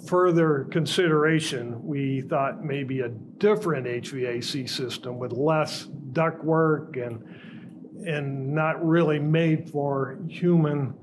further 0.08 0.68
consideration, 0.72 1.84
we 1.86 2.22
thought 2.22 2.64
maybe 2.64 3.00
a 3.00 3.10
different 3.10 3.88
HVAC 3.88 4.70
system 4.70 5.18
with 5.18 5.32
less 5.32 5.88
ductwork 6.12 7.02
and 7.04 7.24
and 8.06 8.54
not 8.54 8.86
really 8.86 9.20
made 9.20 9.70
for 9.70 10.18
human 10.28 10.94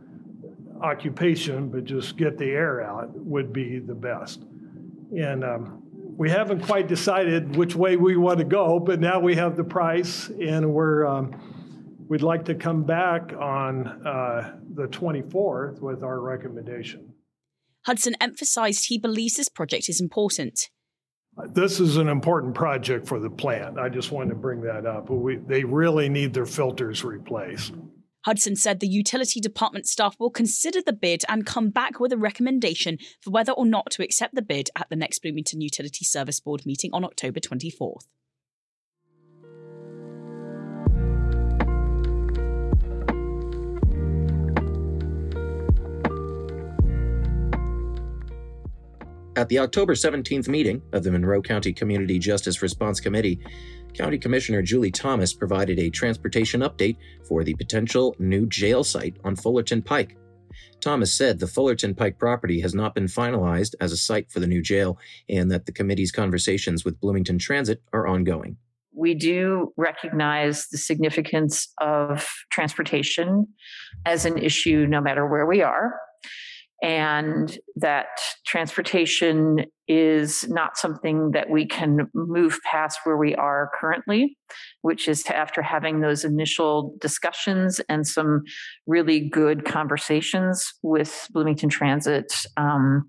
occupation, 0.80 1.68
but 1.68 1.84
just 1.84 2.16
get 2.16 2.38
the 2.38 2.50
air 2.50 2.82
out 2.82 3.10
would 3.14 3.52
be 3.52 3.78
the 3.78 3.94
best. 3.94 4.44
And 5.16 5.44
um, 5.44 5.82
we 6.16 6.30
haven't 6.30 6.62
quite 6.62 6.88
decided 6.88 7.56
which 7.56 7.74
way 7.74 7.96
we 7.96 8.16
want 8.16 8.38
to 8.38 8.44
go, 8.44 8.78
but 8.78 9.00
now 9.00 9.20
we 9.20 9.34
have 9.36 9.56
the 9.56 9.64
price, 9.64 10.28
and 10.28 10.72
we're 10.72 11.06
um, 11.06 11.34
we'd 12.08 12.22
like 12.22 12.44
to 12.46 12.54
come 12.54 12.84
back 12.84 13.32
on 13.38 13.86
uh, 14.06 14.56
the 14.74 14.86
24th 14.88 15.80
with 15.80 16.02
our 16.02 16.20
recommendation. 16.20 17.12
Hudson 17.86 18.14
emphasized 18.20 18.86
he 18.88 18.98
believes 18.98 19.34
this 19.34 19.48
project 19.48 19.88
is 19.88 20.00
important. 20.00 20.68
This 21.48 21.80
is 21.80 21.96
an 21.96 22.08
important 22.08 22.54
project 22.54 23.08
for 23.08 23.18
the 23.18 23.30
plant. 23.30 23.78
I 23.78 23.88
just 23.88 24.12
wanted 24.12 24.30
to 24.30 24.34
bring 24.36 24.60
that 24.62 24.84
up. 24.84 25.08
We, 25.08 25.36
they 25.36 25.64
really 25.64 26.08
need 26.08 26.34
their 26.34 26.46
filters 26.46 27.04
replaced. 27.04 27.72
Hudson 28.24 28.54
said 28.54 28.78
the 28.78 28.86
utility 28.86 29.40
department 29.40 29.86
staff 29.86 30.14
will 30.18 30.30
consider 30.30 30.80
the 30.80 30.92
bid 30.92 31.24
and 31.28 31.44
come 31.44 31.70
back 31.70 31.98
with 31.98 32.12
a 32.12 32.16
recommendation 32.16 32.98
for 33.20 33.30
whether 33.30 33.52
or 33.52 33.66
not 33.66 33.90
to 33.92 34.04
accept 34.04 34.34
the 34.34 34.42
bid 34.42 34.70
at 34.76 34.88
the 34.90 34.96
next 34.96 35.22
Bloomington 35.22 35.60
Utility 35.60 36.04
Service 36.04 36.38
Board 36.38 36.64
meeting 36.64 36.90
on 36.92 37.04
October 37.04 37.40
24th. 37.40 38.06
At 49.42 49.48
the 49.48 49.58
October 49.58 49.94
17th 49.94 50.46
meeting 50.46 50.80
of 50.92 51.02
the 51.02 51.10
Monroe 51.10 51.42
County 51.42 51.72
Community 51.72 52.16
Justice 52.20 52.62
Response 52.62 53.00
Committee, 53.00 53.40
County 53.92 54.16
Commissioner 54.16 54.62
Julie 54.62 54.92
Thomas 54.92 55.34
provided 55.34 55.80
a 55.80 55.90
transportation 55.90 56.60
update 56.60 56.96
for 57.26 57.42
the 57.42 57.54
potential 57.54 58.14
new 58.20 58.46
jail 58.46 58.84
site 58.84 59.16
on 59.24 59.34
Fullerton 59.34 59.82
Pike. 59.82 60.16
Thomas 60.80 61.12
said 61.12 61.40
the 61.40 61.48
Fullerton 61.48 61.92
Pike 61.92 62.20
property 62.20 62.60
has 62.60 62.72
not 62.72 62.94
been 62.94 63.06
finalized 63.06 63.74
as 63.80 63.90
a 63.90 63.96
site 63.96 64.30
for 64.30 64.38
the 64.38 64.46
new 64.46 64.62
jail 64.62 64.96
and 65.28 65.50
that 65.50 65.66
the 65.66 65.72
committee's 65.72 66.12
conversations 66.12 66.84
with 66.84 67.00
Bloomington 67.00 67.40
Transit 67.40 67.82
are 67.92 68.06
ongoing. 68.06 68.58
We 68.94 69.14
do 69.14 69.72
recognize 69.76 70.68
the 70.68 70.78
significance 70.78 71.66
of 71.80 72.32
transportation 72.52 73.48
as 74.06 74.24
an 74.24 74.38
issue 74.38 74.86
no 74.86 75.00
matter 75.00 75.26
where 75.26 75.46
we 75.46 75.62
are. 75.62 75.98
And 76.82 77.56
that 77.76 78.08
transportation 78.44 79.64
is 79.86 80.48
not 80.48 80.76
something 80.76 81.30
that 81.30 81.48
we 81.48 81.66
can 81.66 82.10
move 82.12 82.58
past 82.68 82.98
where 83.04 83.16
we 83.16 83.36
are 83.36 83.70
currently, 83.80 84.36
which 84.80 85.06
is 85.06 85.24
after 85.26 85.62
having 85.62 86.00
those 86.00 86.24
initial 86.24 86.94
discussions 87.00 87.80
and 87.88 88.06
some 88.06 88.42
really 88.86 89.28
good 89.28 89.64
conversations 89.64 90.72
with 90.82 91.28
Bloomington 91.32 91.68
Transit. 91.68 92.32
Um, 92.56 93.08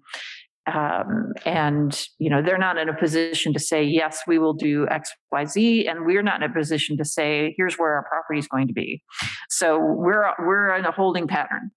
um, 0.71 1.33
and 1.45 2.07
you 2.19 2.29
know 2.29 2.41
they're 2.41 2.57
not 2.57 2.77
in 2.77 2.87
a 2.87 2.95
position 2.95 3.51
to 3.51 3.59
say 3.59 3.83
yes 3.83 4.21
we 4.27 4.39
will 4.39 4.53
do 4.53 4.85
xyz 4.85 5.89
and 5.89 6.05
we're 6.05 6.23
not 6.23 6.41
in 6.41 6.49
a 6.49 6.53
position 6.53 6.97
to 6.97 7.03
say 7.03 7.53
here's 7.57 7.75
where 7.75 7.95
our 7.95 8.05
property 8.09 8.39
is 8.39 8.47
going 8.47 8.67
to 8.67 8.73
be 8.73 9.03
so 9.49 9.77
we're 9.77 10.23
we're 10.39 10.73
in 10.75 10.85
a 10.85 10.91
holding 10.91 11.27
pattern 11.27 11.69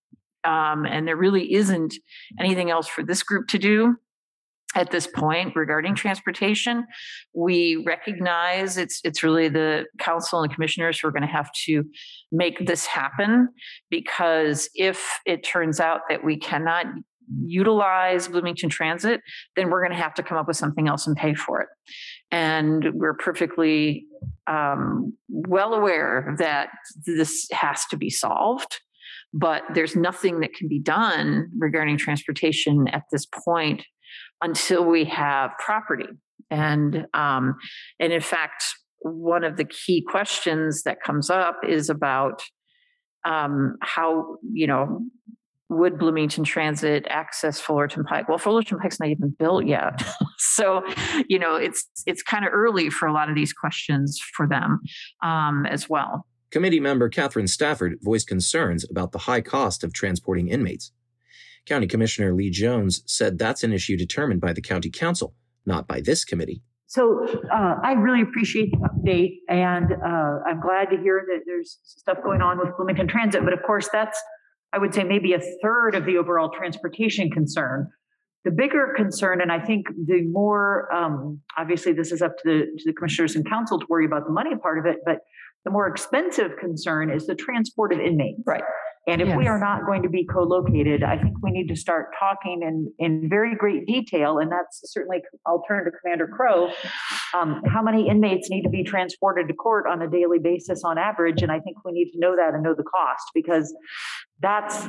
um, 0.45 0.87
and 0.87 1.07
there 1.07 1.17
really 1.17 1.55
isn't 1.55 1.95
anything 2.39 2.71
else 2.71 2.87
for 2.89 3.03
this 3.03 3.23
group 3.23 3.49
to 3.49 3.59
do 3.59 3.97
at 4.75 4.91
this 4.91 5.07
point 5.07 5.57
regarding 5.57 5.95
transportation. 5.95 6.87
We 7.35 7.83
recognize 7.87 8.77
it's 8.77 9.01
it's 9.05 9.23
really 9.23 9.49
the 9.49 9.87
council 9.99 10.43
and 10.43 10.53
commissioners 10.53 11.01
who 11.01 11.09
are 11.09 11.13
going 11.13 11.23
to 11.23 11.29
have 11.29 11.51
to 11.65 11.85
make 12.31 12.67
this 12.67 12.85
happen 12.85 13.49
because 13.91 14.69
if 14.75 15.19
it 15.25 15.43
turns 15.43 15.81
out 15.81 16.03
that 16.11 16.23
we 16.23 16.37
cannot 16.37 16.87
utilize 17.45 18.29
Bloomington 18.29 18.69
Transit, 18.69 19.21
then 19.57 19.71
we're 19.71 19.81
going 19.81 19.97
to 19.97 20.03
have 20.03 20.15
to 20.15 20.23
come 20.23 20.39
up 20.39 20.47
with 20.47 20.57
something 20.57 20.87
else 20.87 21.07
and 21.07 21.17
pay 21.17 21.35
for 21.35 21.61
it. 21.61 21.69
And 22.31 22.93
we're 22.95 23.15
perfectly 23.15 24.07
um, 24.47 25.13
well 25.29 25.75
aware 25.75 26.37
that 26.39 26.69
this 27.05 27.49
has 27.53 27.85
to 27.87 27.97
be 27.97 28.11
solved 28.11 28.81
but 29.33 29.63
there's 29.75 29.97
nothing 29.97 30.41
that 30.41 30.55
can 30.55 30.69
be 30.69 30.79
done 30.79 31.49
regarding 31.59 31.99
transportation 31.99 32.89
at 32.89 33.03
this 33.13 33.27
point 33.27 33.85
until 34.43 34.85
we 34.85 35.05
have 35.05 35.51
property. 35.59 36.09
And 36.51 37.07
um, 37.15 37.57
and 37.99 38.13
in 38.13 38.21
fact, 38.21 38.65
one 39.01 39.45
of 39.45 39.57
the 39.57 39.65
key 39.65 40.05
questions 40.09 40.83
that 40.85 41.03
comes 41.03 41.31
up 41.31 41.59
is 41.69 41.91
about 41.91 42.43
um, 43.25 43.77
how 43.83 44.37
you 44.53 44.67
know 44.67 45.03
would 45.69 45.99
Bloomington 45.99 46.45
Transit 46.45 47.07
access 47.11 47.61
Fullerton 47.61 48.05
Pike? 48.05 48.29
Well, 48.29 48.39
Fullerton 48.39 48.79
Pike's 48.79 49.01
not 49.01 49.09
even 49.09 49.35
built 49.37 49.67
yet, 49.67 50.03
so 50.39 50.83
you 51.29 51.39
know 51.39 51.57
it's 51.57 51.89
it's 52.07 52.23
kind 52.23 52.45
of 52.45 52.53
early 52.53 52.91
for 52.91 53.07
a 53.07 53.13
lot 53.13 53.29
of 53.29 53.35
these 53.35 53.53
questions 53.53 54.21
for 54.37 54.47
them 54.47 54.81
um, 55.23 55.67
as 55.67 55.89
well. 55.89 56.27
Committee 56.51 56.81
member 56.81 57.09
Catherine 57.09 57.49
Stafford 57.49 57.99
voiced 58.03 58.29
concerns 58.29 58.89
about 58.89 59.13
the 59.13 59.19
high 59.19 59.41
cost 59.41 59.83
of 59.83 59.93
transporting 59.93 60.49
inmates. 60.49 60.93
County 61.67 61.87
Commissioner 61.87 62.33
Lee 62.33 62.51
Jones 62.51 63.03
said 63.07 63.39
that's 63.39 63.65
an 63.65 63.73
issue 63.73 63.97
determined 63.97 64.41
by 64.41 64.53
the 64.53 64.63
County 64.63 64.91
Council, 64.91 65.35
not 65.67 65.89
by 65.89 66.01
this 66.01 66.25
committee. 66.25 66.63
So 66.87 67.27
uh, 67.53 67.75
I 67.83 67.93
really 67.93 68.23
appreciate 68.23 68.71
the 68.71 68.79
update, 68.79 69.39
and 69.49 69.93
uh, 69.93 70.39
I'm 70.47 70.61
glad 70.61 70.89
to 70.91 70.97
hear 70.97 71.25
that 71.27 71.41
there's 71.45 71.79
stuff 71.83 72.19
going 72.23 72.41
on 72.41 72.59
with 72.59 72.77
Bloomington 72.77 73.09
Transit. 73.09 73.43
But 73.45 73.53
of 73.53 73.63
course, 73.67 73.89
that's 73.93 74.23
I 74.73 74.79
would 74.79 74.95
say 74.95 75.03
maybe 75.03 75.33
a 75.33 75.41
third 75.63 75.95
of 75.95 76.05
the 76.05 76.17
overall 76.17 76.51
transportation 76.51 77.31
concern. 77.31 77.91
The 78.45 78.53
bigger 78.53 78.93
concern, 78.97 79.41
and 79.41 79.51
I 79.51 79.59
think 79.59 79.87
the 79.89 80.23
more 80.31 80.93
um, 80.95 81.41
obviously 81.59 81.93
this 81.93 82.13
is 82.13 82.23
up 82.23 82.37
to 82.39 82.43
the 82.45 82.79
to 82.79 82.85
the 82.87 82.93
commissioners 82.93 83.35
and 83.35 83.49
council 83.49 83.81
to 83.81 83.87
worry 83.89 84.07
about 84.07 84.25
the 84.25 84.33
money 84.33 84.55
part 84.55 84.79
of 84.79 84.87
it, 84.87 84.99
but 85.05 85.19
the 85.67 85.71
more 85.71 85.87
expensive 85.89 86.53
concern 86.59 87.11
is 87.11 87.27
the 87.27 87.35
transport 87.35 87.93
of 87.93 87.99
inmates. 87.99 88.41
Right. 88.47 88.63
And 89.09 89.21
if 89.21 89.29
Yes. 89.29 89.37
we 89.37 89.47
are 89.47 89.59
not 89.61 89.85
going 89.85 90.03
to 90.03 90.09
be 90.09 90.25
co-located, 90.27 91.05
I 91.05 91.17
think 91.17 91.35
we 91.43 91.51
need 91.53 91.69
to 91.69 91.77
start 91.77 92.07
talking 92.19 92.63
in, 92.63 92.93
in 92.99 93.29
very 93.29 93.55
great 93.55 93.87
detail, 93.87 94.39
and 94.39 94.51
that's 94.51 94.81
certainly, 94.85 95.19
I'll 95.47 95.63
turn 95.69 95.85
to 95.85 95.93
Commander 96.01 96.27
Crow. 96.27 96.71
Um, 97.33 97.63
how 97.69 97.83
many 97.83 98.09
inmates 98.09 98.49
need 98.51 98.63
to 98.63 98.69
be 98.69 98.83
transported 98.83 99.47
to 99.47 99.55
court 99.55 99.87
on 99.89 100.03
a 100.03 100.09
daily 100.09 100.41
basis 100.41 100.83
on 100.85 100.99
average? 100.99 101.43
And 101.43 101.53
I 101.53 101.61
think 101.61 101.77
we 101.85 101.93
need 101.93 102.11
to 102.13 102.19
know 102.19 102.35
that 102.35 102.55
and 102.55 102.65
know 102.65 102.75
the 102.75 102.83
cost, 102.83 103.25
because 103.33 103.73
that's, 104.41 104.89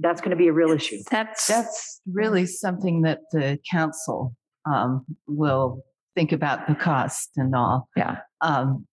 that's 0.00 0.20
going 0.20 0.30
to 0.30 0.36
be 0.36 0.48
a 0.48 0.52
real 0.52 0.70
issue. 0.70 0.98
That's 1.10 1.46
That's 1.46 2.00
really 2.10 2.46
something 2.46 3.02
that 3.02 3.20
the 3.30 3.58
council 3.70 4.34
um, 4.64 5.04
will 5.28 5.84
think 6.16 6.32
about 6.32 6.66
the 6.66 6.74
cost 6.74 7.30
and 7.36 7.54
all. 7.54 7.88
Yeah. 7.96 8.18
Um, 8.40 8.86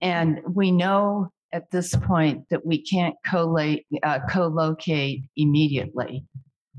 and 0.00 0.40
we 0.54 0.70
know 0.70 1.30
at 1.52 1.70
this 1.70 1.94
point 1.96 2.48
that 2.50 2.64
we 2.64 2.82
can't 2.82 3.14
collate, 3.26 3.86
uh, 4.02 4.20
co-locate 4.30 5.24
immediately. 5.36 6.24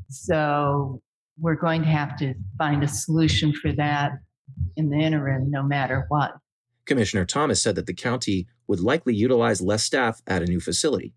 So 0.09 1.01
we're 1.39 1.55
going 1.55 1.81
to 1.81 1.87
have 1.87 2.17
to 2.17 2.33
find 2.57 2.83
a 2.83 2.87
solution 2.87 3.53
for 3.53 3.71
that 3.73 4.13
in 4.75 4.89
the 4.89 4.97
interim, 4.97 5.49
no 5.49 5.63
matter 5.63 6.05
what. 6.09 6.33
Commissioner 6.85 7.25
Thomas 7.25 7.61
said 7.61 7.75
that 7.75 7.85
the 7.85 7.93
county 7.93 8.47
would 8.67 8.79
likely 8.79 9.15
utilize 9.15 9.61
less 9.61 9.83
staff 9.83 10.21
at 10.27 10.41
a 10.41 10.45
new 10.45 10.59
facility. 10.59 11.13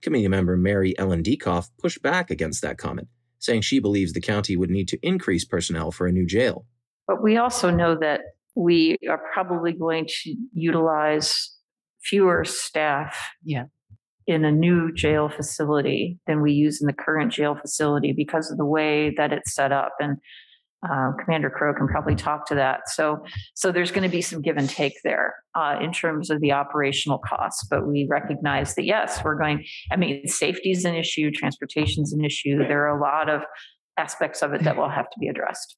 Committee 0.00 0.28
member 0.28 0.56
Mary 0.56 0.98
Ellen 0.98 1.22
Dekoff 1.22 1.70
pushed 1.78 2.02
back 2.02 2.30
against 2.30 2.62
that 2.62 2.78
comment, 2.78 3.08
saying 3.38 3.62
she 3.62 3.78
believes 3.78 4.12
the 4.12 4.20
county 4.20 4.56
would 4.56 4.70
need 4.70 4.88
to 4.88 4.98
increase 5.02 5.44
personnel 5.44 5.90
for 5.90 6.06
a 6.06 6.12
new 6.12 6.26
jail. 6.26 6.64
But 7.06 7.22
we 7.22 7.36
also 7.36 7.70
know 7.70 7.96
that 8.00 8.20
we 8.56 8.96
are 9.08 9.20
probably 9.32 9.72
going 9.72 10.06
to 10.22 10.34
utilize 10.52 11.52
fewer 12.02 12.44
staff 12.44 13.30
Yeah. 13.44 13.64
in 14.26 14.44
a 14.44 14.50
new 14.50 14.92
jail 14.92 15.28
facility 15.28 16.18
than 16.26 16.40
we 16.40 16.52
use 16.52 16.80
in 16.80 16.86
the 16.86 16.92
current 16.92 17.32
jail 17.32 17.54
facility 17.54 18.12
because 18.12 18.50
of 18.50 18.56
the 18.56 18.64
way 18.64 19.14
that 19.16 19.32
it's 19.32 19.54
set 19.54 19.72
up. 19.72 19.92
And 20.00 20.16
uh, 20.88 21.12
Commander 21.22 21.50
Crow 21.50 21.74
can 21.74 21.88
probably 21.88 22.14
talk 22.14 22.46
to 22.46 22.54
that. 22.54 22.88
So, 22.88 23.24
so 23.54 23.72
there's 23.72 23.90
going 23.90 24.08
to 24.08 24.08
be 24.14 24.22
some 24.22 24.40
give 24.40 24.56
and 24.56 24.68
take 24.68 24.94
there 25.04 25.34
uh, 25.54 25.78
in 25.80 25.92
terms 25.92 26.30
of 26.30 26.40
the 26.40 26.52
operational 26.52 27.18
costs. 27.18 27.66
But 27.68 27.86
we 27.86 28.06
recognize 28.08 28.74
that 28.76 28.84
yes, 28.84 29.22
we're 29.24 29.36
going. 29.38 29.64
I 29.90 29.96
mean, 29.96 30.26
safety 30.28 30.70
is 30.70 30.84
an 30.84 30.94
issue, 30.94 31.30
transportation 31.30 32.02
is 32.04 32.12
an 32.12 32.24
issue. 32.24 32.58
There 32.58 32.86
are 32.88 32.96
a 32.96 33.00
lot 33.00 33.28
of 33.28 33.42
aspects 33.96 34.42
of 34.42 34.52
it 34.52 34.62
that 34.64 34.76
will 34.76 34.90
have 34.90 35.10
to 35.10 35.18
be 35.18 35.28
addressed. 35.28 35.76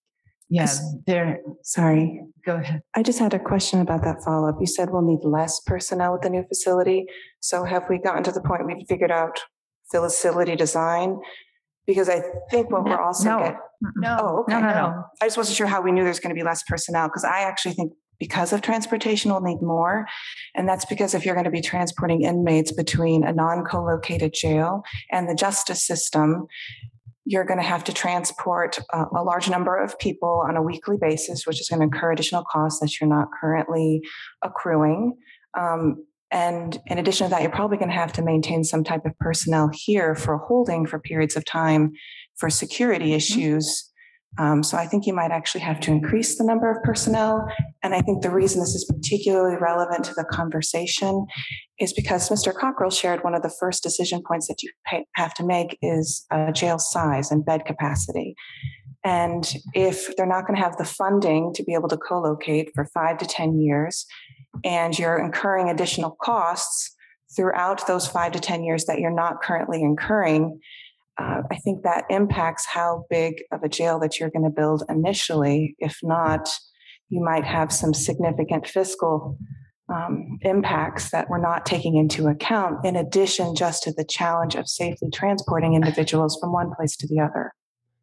Yeah, 0.51 0.73
there. 1.07 1.41
Sorry. 1.63 2.23
Go 2.47 2.57
ahead. 2.57 2.83
I 2.95 3.03
just 3.03 3.19
had 3.19 3.35
a 3.35 3.39
question 3.39 3.81
about 3.81 4.03
that 4.05 4.23
follow 4.25 4.49
up. 4.49 4.57
You 4.61 4.67
said 4.67 4.89
we'll 4.91 5.03
need 5.03 5.23
less 5.23 5.61
personnel 5.61 6.13
with 6.13 6.23
the 6.23 6.31
new 6.31 6.45
facility. 6.49 7.07
So 7.41 7.65
have 7.65 7.85
we 7.91 7.99
gotten 7.99 8.23
to 8.25 8.33
the 8.33 8.41
point 8.41 8.67
we've 8.67 8.87
figured 8.89 9.11
out 9.11 9.41
facility 9.91 10.57
design? 10.57 11.19
Because 11.87 12.09
I 12.09 12.23
think 12.51 12.71
what 12.71 12.85
we're 12.85 13.01
also 13.01 13.31
no. 13.31 13.39
get- 13.41 13.57
oh, 13.57 13.91
No. 13.97 14.17
Oh, 14.21 14.39
okay. 14.41 14.55
No, 14.55 14.61
no, 14.61 14.69
no. 14.69 15.05
I 15.21 15.27
just 15.27 15.37
wasn't 15.37 15.57
sure 15.57 15.67
how 15.67 15.83
we 15.83 15.93
knew 15.93 16.05
there's 16.05 16.21
going 16.21 16.35
to 16.35 16.39
be 16.39 16.45
less 16.45 16.63
personnel 16.63 17.09
because 17.09 17.25
I 17.25 17.41
actually 17.41 17.75
think 17.75 17.93
because 18.19 18.53
of 18.53 18.63
transportation, 18.63 19.31
we'll 19.31 19.41
need 19.41 19.63
more. 19.63 20.07
And 20.57 20.69
that's 20.69 20.85
because 20.85 21.15
if 21.15 21.25
you're 21.25 21.35
going 21.35 21.45
to 21.45 21.51
be 21.51 21.61
transporting 21.61 22.23
inmates 22.23 22.73
between 22.73 23.25
a 23.25 23.33
non 23.33 23.65
co 23.65 23.83
located 23.85 24.35
jail 24.35 24.83
and 25.13 25.29
the 25.29 25.35
justice 25.35 25.87
system, 25.87 26.47
you're 27.29 27.45
going 27.45 27.61
to 27.61 27.67
have 27.67 27.85
to 27.85 27.93
transport 27.93 28.79
a, 28.91 29.05
a 29.15 29.23
large 29.23 29.51
number 29.51 29.77
of 29.77 29.99
people 29.99 30.43
on 30.49 30.57
a 30.57 30.63
weekly 30.63 30.97
basis, 30.99 31.47
which 31.47 31.61
is 31.61 31.69
going 31.69 31.81
to 31.81 31.85
incur 31.85 32.11
additional 32.11 32.43
costs 32.51 32.81
that 32.81 32.99
you're 32.99 33.09
not 33.09 33.29
currently 33.39 34.01
accruing. 34.43 35.15
Um, 35.59 36.07
and 36.31 36.81
in 36.87 36.97
addition 36.97 37.27
to 37.27 37.31
that, 37.31 37.43
you're 37.43 37.51
probably 37.51 37.77
going 37.77 37.91
to 37.91 37.95
have 37.95 38.15
to 38.15 38.23
maintain 38.23 38.65
some 38.65 38.83
type 38.83 39.05
of 39.05 39.13
personnel 39.19 39.69
here 39.71 40.15
for 40.15 40.39
holding 40.39 40.87
for 40.87 40.99
periods 40.99 41.37
of 41.37 41.45
time 41.45 41.93
for 42.39 42.49
security 42.49 43.13
issues. 43.13 43.88
Um, 44.37 44.63
so 44.63 44.77
I 44.77 44.87
think 44.87 45.07
you 45.07 45.15
might 45.15 45.31
actually 45.31 45.63
have 45.63 45.81
to 45.81 45.91
increase 45.91 46.39
the 46.39 46.45
number 46.45 46.71
of 46.71 46.83
personnel. 46.83 47.49
And 47.83 47.95
I 47.95 48.03
think 48.03 48.23
the 48.23 48.31
reason 48.31 48.61
this 48.61 48.75
is 48.75 48.85
particularly 48.85 49.57
relevant 49.57 50.05
to 50.05 50.15
the 50.15 50.25
conversation 50.25 51.27
is 51.81 51.93
because 51.93 52.29
Mr. 52.29 52.55
Cockrell 52.55 52.91
shared 52.91 53.25
one 53.25 53.35
of 53.35 53.43
the 53.43 53.53
first 53.59 53.83
decision 53.83 54.23
points 54.27 54.47
that 54.49 54.63
you 54.63 54.71
pay, 54.87 55.07
have 55.17 55.35
to 55.35 55.45
make 55.45 55.79
is 55.83 56.25
uh, 56.31 56.53
jail 56.53 56.79
size 56.79 57.31
and 57.33 57.45
bed 57.45 57.65
capacity. 57.65 58.35
And 59.05 59.53
if 59.75 60.15
they're 60.17 60.27
not 60.27 60.47
going 60.47 60.57
to 60.57 60.63
have 60.63 60.77
the 60.77 60.85
funding 60.85 61.53
to 61.55 61.65
be 61.65 61.75
able 61.75 61.89
to 61.89 61.97
co-locate 61.97 62.71
for 62.75 62.85
five 62.85 63.19
to 63.19 63.27
10 63.27 63.59
years, 63.59 64.07
and 64.65 64.99
you're 64.99 65.19
incurring 65.19 65.69
additional 65.69 66.17
costs 66.23 66.95
throughout 67.35 67.87
those 67.87 68.09
five 68.09 68.33
to 68.33 68.41
10 68.41 68.65
years 68.65 68.87
that 68.87 68.99
you're 68.99 69.11
not 69.15 69.43
currently 69.43 69.83
incurring, 69.83 70.61
uh, 71.19 71.43
I 71.51 71.57
think 71.57 71.83
that 71.83 72.05
impacts 72.11 72.65
how 72.67 73.05
big 73.11 73.43
of 73.51 73.63
a 73.63 73.69
jail 73.69 73.99
that 74.01 74.19
you're 74.21 74.31
going 74.31 74.45
to 74.45 74.51
build 74.51 74.85
initially. 74.89 75.75
If 75.79 75.99
not, 76.03 76.49
you 77.09 77.23
might 77.23 77.45
have 77.45 77.73
some 77.73 77.93
significant 77.93 78.67
fiscal 78.67 79.37
um, 79.93 80.39
impacts 80.43 81.11
that 81.11 81.29
we're 81.29 81.41
not 81.41 81.65
taking 81.65 81.97
into 81.97 82.29
account, 82.29 82.85
in 82.85 82.95
addition 82.95 83.55
just 83.55 83.83
to 83.85 83.93
the 83.93 84.05
challenge 84.05 84.55
of 84.55 84.69
safely 84.69 85.09
transporting 85.13 85.75
individuals 85.75 86.39
from 86.41 86.53
one 86.53 86.71
place 86.77 86.97
to 86.97 87.07
the 87.09 87.21
other. 87.21 87.53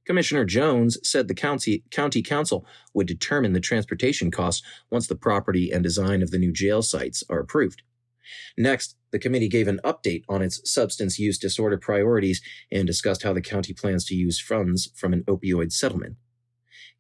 Commissioner 0.06 0.46
Jones 0.46 0.98
said 1.04 1.28
the 1.28 1.34
county, 1.34 1.84
county 1.92 2.22
council 2.22 2.66
would 2.94 3.08
determine 3.08 3.54
the 3.54 3.60
transportation 3.60 4.30
costs 4.30 4.66
once 4.92 5.08
the 5.08 5.16
property 5.16 5.72
and 5.72 5.84
design 5.84 6.22
of 6.22 6.32
the 6.32 6.38
new 6.38 6.52
jail 6.52 6.82
sites 6.82 7.24
are 7.30 7.40
approved. 7.40 7.82
Next, 8.58 8.96
the 9.12 9.20
committee 9.20 9.50
gave 9.50 9.68
an 9.68 9.80
update 9.84 10.24
on 10.28 10.42
its 10.42 10.62
substance 10.72 11.20
use 11.20 11.38
disorder 11.38 11.78
priorities 11.78 12.42
and 12.72 12.88
discussed 12.88 13.24
how 13.24 13.34
the 13.34 13.42
county 13.42 13.74
plans 13.74 14.06
to 14.06 14.16
use 14.16 14.40
funds 14.40 14.92
from 14.96 15.14
an 15.14 15.24
opioid 15.24 15.72
settlement. 15.72 16.18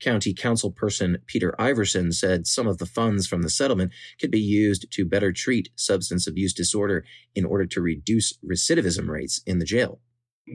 County 0.01 0.33
Councilperson 0.33 1.17
Peter 1.25 1.55
Iverson 1.59 2.11
said 2.11 2.47
some 2.47 2.67
of 2.67 2.77
the 2.77 2.85
funds 2.85 3.27
from 3.27 3.41
the 3.41 3.49
settlement 3.49 3.91
could 4.19 4.31
be 4.31 4.39
used 4.39 4.91
to 4.91 5.05
better 5.05 5.31
treat 5.31 5.69
substance 5.75 6.27
abuse 6.27 6.53
disorder 6.53 7.05
in 7.33 7.45
order 7.45 7.65
to 7.65 7.81
reduce 7.81 8.33
recidivism 8.45 9.07
rates 9.07 9.41
in 9.45 9.59
the 9.59 9.65
jail. 9.65 9.99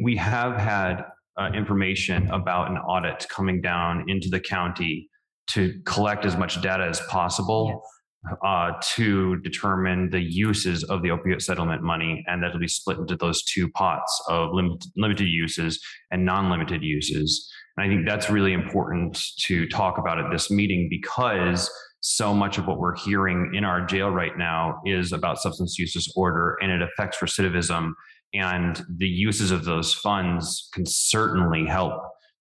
We 0.02 0.16
have 0.16 0.56
had 0.56 1.04
uh, 1.38 1.50
information 1.54 2.28
about 2.30 2.70
an 2.70 2.76
audit 2.76 3.26
coming 3.28 3.60
down 3.60 4.04
into 4.08 4.28
the 4.28 4.40
county 4.40 5.08
to 5.48 5.80
collect 5.84 6.24
as 6.24 6.36
much 6.36 6.60
data 6.62 6.84
as 6.84 7.00
possible. 7.08 7.68
Yes. 7.68 7.99
Uh, 8.44 8.72
to 8.82 9.36
determine 9.36 10.10
the 10.10 10.20
uses 10.20 10.84
of 10.84 11.00
the 11.00 11.08
opioid 11.08 11.40
settlement 11.40 11.82
money, 11.82 12.22
and 12.26 12.42
that'll 12.42 12.60
be 12.60 12.68
split 12.68 12.98
into 12.98 13.16
those 13.16 13.42
two 13.44 13.66
pots 13.70 14.22
of 14.28 14.50
lim- 14.52 14.76
limited 14.94 15.26
uses 15.26 15.82
and 16.10 16.22
non-limited 16.22 16.82
uses. 16.82 17.50
And 17.76 17.86
I 17.86 17.88
think 17.88 18.06
that's 18.06 18.28
really 18.28 18.52
important 18.52 19.18
to 19.46 19.66
talk 19.68 19.96
about 19.96 20.18
at 20.18 20.30
this 20.30 20.50
meeting 20.50 20.88
because 20.90 21.70
so 22.00 22.34
much 22.34 22.58
of 22.58 22.66
what 22.66 22.78
we're 22.78 22.96
hearing 22.96 23.52
in 23.54 23.64
our 23.64 23.86
jail 23.86 24.10
right 24.10 24.36
now 24.36 24.82
is 24.84 25.12
about 25.12 25.38
substance 25.38 25.78
use 25.78 25.94
disorder 25.94 26.58
and 26.60 26.70
it 26.70 26.82
affects 26.82 27.18
recidivism. 27.22 27.92
And 28.34 28.82
the 28.98 29.08
uses 29.08 29.50
of 29.50 29.64
those 29.64 29.94
funds 29.94 30.68
can 30.74 30.84
certainly 30.84 31.64
help 31.64 31.94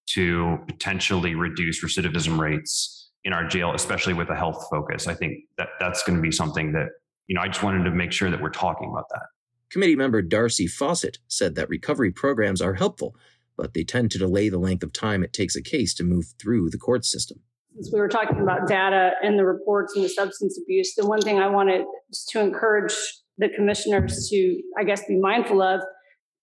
to 0.07 0.57
potentially 0.67 1.35
reduce 1.35 1.83
recidivism 1.83 2.37
rates 2.37 2.98
in 3.23 3.33
our 3.33 3.47
jail, 3.47 3.73
especially 3.73 4.13
with 4.13 4.29
a 4.29 4.35
health 4.35 4.65
focus. 4.69 5.07
I 5.07 5.13
think 5.13 5.39
that 5.57 5.69
that's 5.79 6.03
going 6.03 6.15
to 6.15 6.21
be 6.21 6.31
something 6.31 6.71
that, 6.73 6.87
you 7.27 7.35
know, 7.35 7.41
I 7.41 7.47
just 7.47 7.63
wanted 7.63 7.83
to 7.83 7.91
make 7.91 8.11
sure 8.11 8.29
that 8.29 8.41
we're 8.41 8.49
talking 8.49 8.89
about 8.89 9.05
that. 9.09 9.23
Committee 9.69 9.95
member 9.95 10.21
Darcy 10.21 10.67
Fawcett 10.67 11.19
said 11.27 11.55
that 11.55 11.69
recovery 11.69 12.11
programs 12.11 12.61
are 12.61 12.73
helpful, 12.73 13.15
but 13.57 13.73
they 13.73 13.83
tend 13.83 14.09
to 14.11 14.17
delay 14.17 14.49
the 14.49 14.57
length 14.57 14.83
of 14.83 14.93
time 14.93 15.23
it 15.23 15.33
takes 15.33 15.55
a 15.55 15.61
case 15.61 15.93
to 15.95 16.03
move 16.03 16.33
through 16.41 16.69
the 16.69 16.77
court 16.77 17.05
system. 17.05 17.39
Since 17.75 17.91
we 17.93 17.99
were 17.99 18.07
talking 18.07 18.41
about 18.41 18.67
data 18.67 19.11
and 19.21 19.37
the 19.37 19.45
reports 19.45 19.95
and 19.95 20.03
the 20.03 20.09
substance 20.09 20.59
abuse, 20.61 20.95
the 20.95 21.05
one 21.05 21.21
thing 21.21 21.39
I 21.39 21.47
wanted 21.47 21.85
to 22.29 22.39
encourage 22.39 22.93
the 23.37 23.49
commissioners 23.49 24.27
to, 24.29 24.61
I 24.77 24.83
guess, 24.83 25.05
be 25.05 25.17
mindful 25.19 25.61
of, 25.61 25.81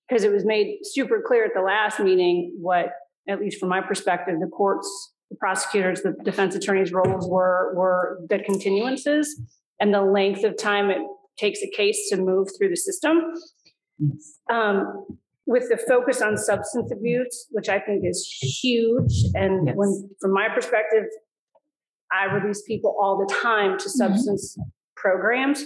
because 0.09 0.23
it 0.23 0.33
was 0.33 0.45
made 0.45 0.79
super 0.83 1.21
clear 1.27 1.45
at 1.45 1.51
the 1.55 1.63
last 1.63 1.99
meeting 1.99 2.57
what, 2.61 2.87
at 3.29 3.41
least 3.41 3.59
from 3.59 3.71
my 3.71 3.81
perspective, 3.81 4.37
the 4.41 4.47
courts, 4.47 5.15
the 5.31 5.37
prosecutors, 5.37 6.03
the 6.03 6.15
defense 6.25 6.55
attorneys' 6.55 6.93
roles 6.93 7.29
were 7.29 7.75
were 7.75 8.21
the 8.29 8.39
continuances 8.39 9.27
and 9.81 9.93
the 9.93 10.03
length 10.03 10.45
of 10.45 10.57
time 10.57 10.91
it 10.91 10.99
takes 11.39 11.61
a 11.63 11.71
case 11.71 12.09
to 12.11 12.17
move 12.17 12.49
through 12.57 12.71
the 12.71 12.77
system. 12.77 13.33
Um, 14.51 15.07
with 15.47 15.69
the 15.69 15.79
focus 15.89 16.21
on 16.21 16.37
substance 16.37 16.91
abuse, 16.91 17.47
which 17.51 17.69
I 17.69 17.79
think 17.79 18.05
is 18.05 18.27
huge. 18.27 19.25
And 19.35 19.69
yes. 19.69 19.77
when, 19.77 20.11
from 20.21 20.33
my 20.33 20.49
perspective, 20.53 21.05
I 22.13 22.33
release 22.35 22.63
people 22.63 22.97
all 23.01 23.17
the 23.17 23.33
time 23.33 23.79
to 23.79 23.85
mm-hmm. 23.85 23.89
substance 23.89 24.57
mm-hmm. 24.59 24.69
programs. 24.97 25.65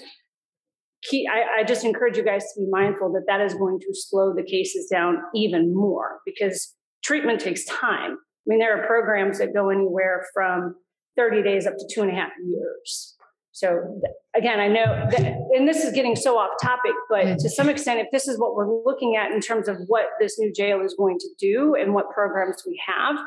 Key, 1.03 1.27
I, 1.27 1.61
I 1.61 1.65
just 1.65 1.85
encourage 1.85 2.19
you 2.19 2.25
guys 2.25 2.43
to 2.53 2.61
be 2.61 2.67
mindful 2.71 3.11
that 3.13 3.25
that 3.27 3.41
is 3.41 3.55
going 3.55 3.81
to 3.81 3.87
slow 3.93 4.35
the 4.35 4.43
cases 4.43 4.87
down 4.91 5.17
even 5.35 5.75
more 5.75 6.21
because 6.27 6.75
treatment 7.03 7.41
takes 7.41 7.65
time. 7.65 8.19
I 8.41 8.47
mean, 8.47 8.59
there 8.59 8.83
are 8.83 8.87
programs 8.87 9.39
that 9.39 9.55
go 9.55 9.71
anywhere 9.71 10.27
from 10.33 10.77
30 11.17 11.43
days 11.43 11.67
up 11.67 11.75
to 11.77 11.89
two 11.93 12.03
and 12.03 12.11
a 12.11 12.15
half 12.15 12.31
years. 12.45 13.17
So 13.53 14.01
again, 14.37 14.61
I 14.61 14.69
know 14.69 15.07
that, 15.11 15.21
and 15.55 15.69
this 15.69 15.85
is 15.85 15.93
getting 15.93 16.17
so 16.17 16.39
off 16.39 16.51
topic, 16.63 16.93
but 17.09 17.39
to 17.41 17.51
some 17.51 17.69
extent, 17.69 18.01
if 18.01 18.07
this 18.13 18.29
is 18.29 18.39
what 18.39 18.55
we're 18.55 18.73
looking 18.85 19.17
at 19.17 19.33
in 19.33 19.41
terms 19.41 19.69
of 19.69 19.77
what 19.89 20.07
this 20.21 20.39
new 20.39 20.53
jail 20.53 20.81
is 20.81 20.95
going 20.97 21.19
to 21.19 21.29
do 21.39 21.75
and 21.75 21.93
what 21.93 22.11
programs 22.11 22.63
we 22.67 22.81
have, 22.87 23.19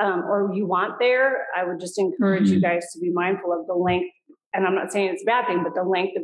um, 0.00 0.22
or 0.24 0.50
you 0.54 0.64
want 0.64 0.94
there, 1.00 1.46
I 1.56 1.64
would 1.64 1.80
just 1.80 1.98
encourage 1.98 2.44
mm-hmm. 2.44 2.54
you 2.54 2.60
guys 2.60 2.86
to 2.92 3.00
be 3.00 3.10
mindful 3.12 3.52
of 3.52 3.66
the 3.66 3.74
length. 3.74 4.14
And 4.54 4.64
I'm 4.64 4.74
not 4.74 4.92
saying 4.92 5.10
it's 5.10 5.22
a 5.22 5.26
bad 5.26 5.46
thing, 5.46 5.62
but 5.64 5.74
the 5.74 5.82
length 5.82 6.16
of 6.16 6.22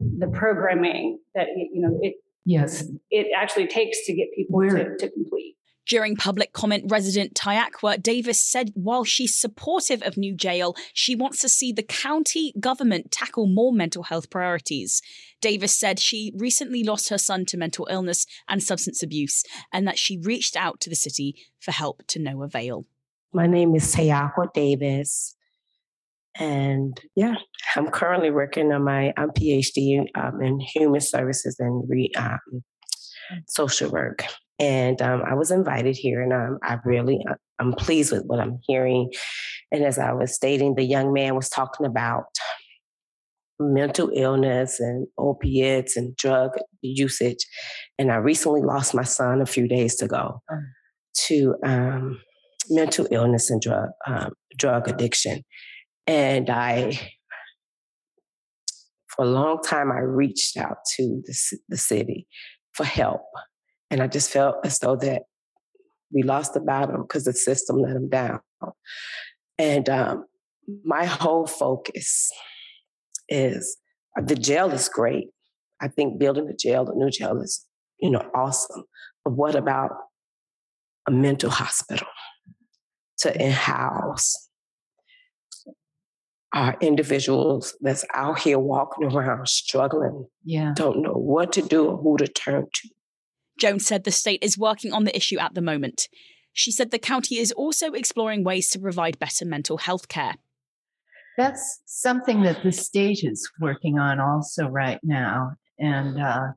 the 0.00 0.28
programming 0.28 1.18
that 1.34 1.48
you 1.56 1.82
know 1.82 1.98
it 2.00 2.14
yes 2.46 2.84
it 3.10 3.26
actually 3.36 3.66
takes 3.66 3.98
to 4.06 4.14
get 4.14 4.28
people 4.34 4.60
to, 4.62 4.96
to 4.96 5.10
complete. 5.10 5.56
During 5.90 6.14
public 6.14 6.52
comment, 6.52 6.84
resident 6.86 7.34
Tyaqua 7.34 8.00
Davis 8.00 8.40
said 8.40 8.70
while 8.74 9.02
she's 9.02 9.34
supportive 9.34 10.02
of 10.02 10.16
new 10.16 10.36
jail, 10.36 10.76
she 10.94 11.16
wants 11.16 11.40
to 11.40 11.48
see 11.48 11.72
the 11.72 11.82
county 11.82 12.54
government 12.60 13.10
tackle 13.10 13.48
more 13.48 13.72
mental 13.72 14.04
health 14.04 14.30
priorities. 14.30 15.02
Davis 15.40 15.74
said 15.74 15.98
she 15.98 16.32
recently 16.36 16.84
lost 16.84 17.08
her 17.08 17.18
son 17.18 17.44
to 17.46 17.56
mental 17.56 17.88
illness 17.90 18.24
and 18.48 18.62
substance 18.62 19.02
abuse, 19.02 19.42
and 19.72 19.84
that 19.88 19.98
she 19.98 20.16
reached 20.16 20.54
out 20.54 20.78
to 20.78 20.88
the 20.88 20.94
city 20.94 21.34
for 21.58 21.72
help 21.72 22.06
to 22.06 22.20
no 22.20 22.44
avail. 22.44 22.86
My 23.32 23.48
name 23.48 23.74
is 23.74 23.92
Tyaqua 23.92 24.52
Davis. 24.54 25.34
And 26.36 26.96
yeah, 27.16 27.34
I'm 27.74 27.88
currently 27.88 28.30
working 28.30 28.70
on 28.70 28.84
my 28.84 29.12
PhD 29.18 30.06
um, 30.14 30.40
in 30.40 30.60
human 30.60 31.00
services 31.00 31.56
and 31.58 31.82
re, 31.90 32.12
um, 32.16 32.62
social 33.48 33.90
work 33.90 34.22
and 34.60 35.00
um, 35.00 35.22
I 35.26 35.34
was 35.34 35.50
invited 35.50 35.96
here, 35.96 36.22
and 36.22 36.32
um, 36.32 36.58
I 36.62 36.76
really 36.84 37.24
uh, 37.28 37.34
I'm 37.58 37.72
pleased 37.72 38.12
with 38.12 38.24
what 38.26 38.38
I'm 38.38 38.58
hearing. 38.66 39.10
And 39.72 39.84
as 39.84 39.98
I 39.98 40.12
was 40.12 40.34
stating, 40.34 40.74
the 40.74 40.84
young 40.84 41.12
man 41.12 41.34
was 41.34 41.48
talking 41.48 41.86
about 41.86 42.26
mental 43.58 44.10
illness 44.14 44.80
and 44.80 45.06
opiates 45.18 45.96
and 45.96 46.16
drug 46.16 46.52
usage. 46.82 47.44
And 47.98 48.10
I 48.10 48.16
recently 48.16 48.62
lost 48.62 48.94
my 48.94 49.02
son 49.02 49.40
a 49.40 49.46
few 49.46 49.68
days 49.68 50.00
ago 50.00 50.42
mm. 50.50 50.62
to 51.26 51.54
um, 51.64 52.20
mental 52.70 53.06
illness 53.10 53.50
and 53.50 53.60
drug 53.60 53.90
um, 54.06 54.32
drug 54.58 54.88
addiction. 54.88 55.42
And 56.06 56.50
I, 56.50 56.98
for 59.08 59.24
a 59.24 59.28
long 59.28 59.60
time, 59.62 59.92
I 59.92 60.00
reached 60.00 60.56
out 60.56 60.78
to 60.96 61.22
the, 61.24 61.58
the 61.68 61.76
city 61.76 62.26
for 62.72 62.84
help 62.84 63.22
and 63.90 64.02
I 64.02 64.06
just 64.06 64.30
felt 64.30 64.56
as 64.64 64.78
though 64.78 64.96
that 64.96 65.22
we 66.12 66.22
lost 66.22 66.54
the 66.54 66.60
battle 66.60 67.02
because 67.02 67.24
the 67.24 67.32
system 67.32 67.78
let 67.78 67.96
him 67.96 68.08
down. 68.08 68.40
And 69.58 69.88
um, 69.88 70.24
my 70.84 71.04
whole 71.04 71.46
focus 71.46 72.30
is 73.28 73.76
uh, 74.18 74.22
the 74.22 74.34
jail 74.34 74.70
is 74.70 74.88
great. 74.88 75.28
I 75.80 75.88
think 75.88 76.18
building 76.18 76.48
a 76.48 76.56
jail, 76.56 76.84
the 76.84 76.94
new 76.94 77.10
jail 77.10 77.40
is, 77.40 77.64
you 78.00 78.10
know, 78.10 78.28
awesome. 78.34 78.84
But 79.24 79.32
what 79.32 79.54
about 79.54 79.92
a 81.06 81.10
mental 81.10 81.50
hospital 81.50 82.08
to 83.18 83.42
in-house 83.42 84.50
our 86.52 86.76
individuals 86.80 87.76
that's 87.80 88.04
out 88.14 88.40
here 88.40 88.58
walking 88.58 89.04
around 89.12 89.48
struggling, 89.48 90.26
yeah. 90.44 90.72
don't 90.74 91.00
know 91.00 91.12
what 91.12 91.52
to 91.52 91.62
do 91.62 91.86
or 91.86 91.96
who 91.96 92.16
to 92.16 92.26
turn 92.26 92.66
to. 92.72 92.88
Jones 93.60 93.86
said 93.86 94.04
the 94.04 94.10
state 94.10 94.42
is 94.42 94.58
working 94.58 94.92
on 94.92 95.04
the 95.04 95.14
issue 95.14 95.38
at 95.38 95.54
the 95.54 95.60
moment. 95.60 96.08
She 96.52 96.72
said 96.72 96.90
the 96.90 96.98
county 96.98 97.38
is 97.38 97.52
also 97.52 97.92
exploring 97.92 98.42
ways 98.42 98.70
to 98.70 98.78
provide 98.78 99.18
better 99.18 99.44
mental 99.44 99.78
health 99.78 100.08
care. 100.08 100.34
That's 101.36 101.80
something 101.86 102.42
that 102.42 102.62
the 102.62 102.72
state 102.72 103.20
is 103.22 103.48
working 103.60 103.98
on 103.98 104.18
also 104.18 104.66
right 104.66 104.98
now. 105.02 105.52
And 105.78 106.20
uh, 106.20 106.48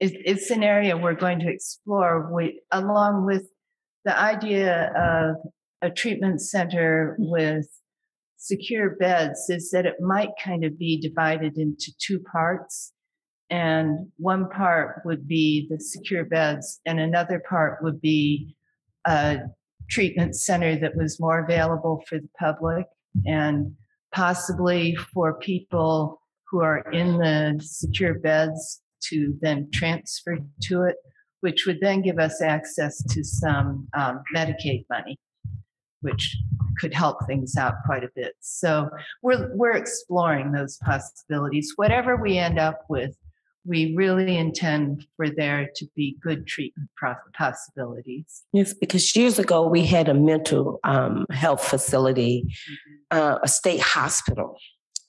it, 0.00 0.12
it's 0.24 0.50
an 0.50 0.62
area 0.62 0.96
we're 0.96 1.14
going 1.14 1.40
to 1.40 1.50
explore 1.50 2.32
we, 2.34 2.60
along 2.72 3.26
with 3.26 3.48
the 4.04 4.18
idea 4.18 4.90
of 4.96 5.36
a 5.82 5.90
treatment 5.90 6.40
center 6.40 7.16
with 7.18 7.66
secure 8.36 8.96
beds 8.96 9.46
is 9.48 9.70
that 9.70 9.84
it 9.84 10.00
might 10.00 10.30
kind 10.42 10.64
of 10.64 10.78
be 10.78 11.00
divided 11.00 11.58
into 11.58 11.92
two 11.98 12.20
parts 12.20 12.92
and 13.50 14.10
one 14.16 14.48
part 14.50 15.02
would 15.04 15.26
be 15.26 15.66
the 15.70 15.80
secure 15.80 16.24
beds, 16.24 16.80
and 16.86 17.00
another 17.00 17.42
part 17.48 17.82
would 17.82 18.00
be 18.00 18.54
a 19.04 19.38
treatment 19.90 20.36
center 20.36 20.78
that 20.78 20.96
was 20.96 21.18
more 21.18 21.44
available 21.44 22.02
for 22.08 22.18
the 22.18 22.28
public 22.38 22.86
and 23.26 23.74
possibly 24.14 24.94
for 24.96 25.38
people 25.38 26.20
who 26.50 26.60
are 26.60 26.90
in 26.92 27.18
the 27.18 27.58
secure 27.62 28.14
beds 28.14 28.82
to 29.00 29.34
then 29.40 29.68
transfer 29.72 30.38
to 30.62 30.82
it, 30.82 30.96
which 31.40 31.66
would 31.66 31.78
then 31.80 32.02
give 32.02 32.18
us 32.18 32.42
access 32.42 33.02
to 33.04 33.22
some 33.22 33.88
um, 33.96 34.22
Medicaid 34.34 34.84
money, 34.90 35.18
which 36.00 36.36
could 36.78 36.94
help 36.94 37.26
things 37.26 37.56
out 37.56 37.74
quite 37.86 38.04
a 38.04 38.10
bit. 38.14 38.34
So 38.40 38.88
we're 39.22 39.54
we're 39.54 39.76
exploring 39.76 40.52
those 40.52 40.78
possibilities. 40.78 41.72
Whatever 41.76 42.16
we 42.16 42.38
end 42.38 42.58
up 42.58 42.80
with, 42.88 43.16
we 43.64 43.94
really 43.96 44.36
intend 44.36 45.06
for 45.16 45.28
there 45.28 45.68
to 45.76 45.86
be 45.94 46.16
good 46.22 46.46
treatment 46.46 46.88
possibilities. 47.36 48.44
Yes, 48.52 48.72
because 48.72 49.14
years 49.14 49.38
ago 49.38 49.66
we 49.68 49.84
had 49.84 50.08
a 50.08 50.14
mental 50.14 50.80
um, 50.84 51.26
health 51.30 51.64
facility, 51.64 52.44
mm-hmm. 52.46 53.18
uh, 53.18 53.38
a 53.42 53.48
state 53.48 53.80
hospital, 53.80 54.56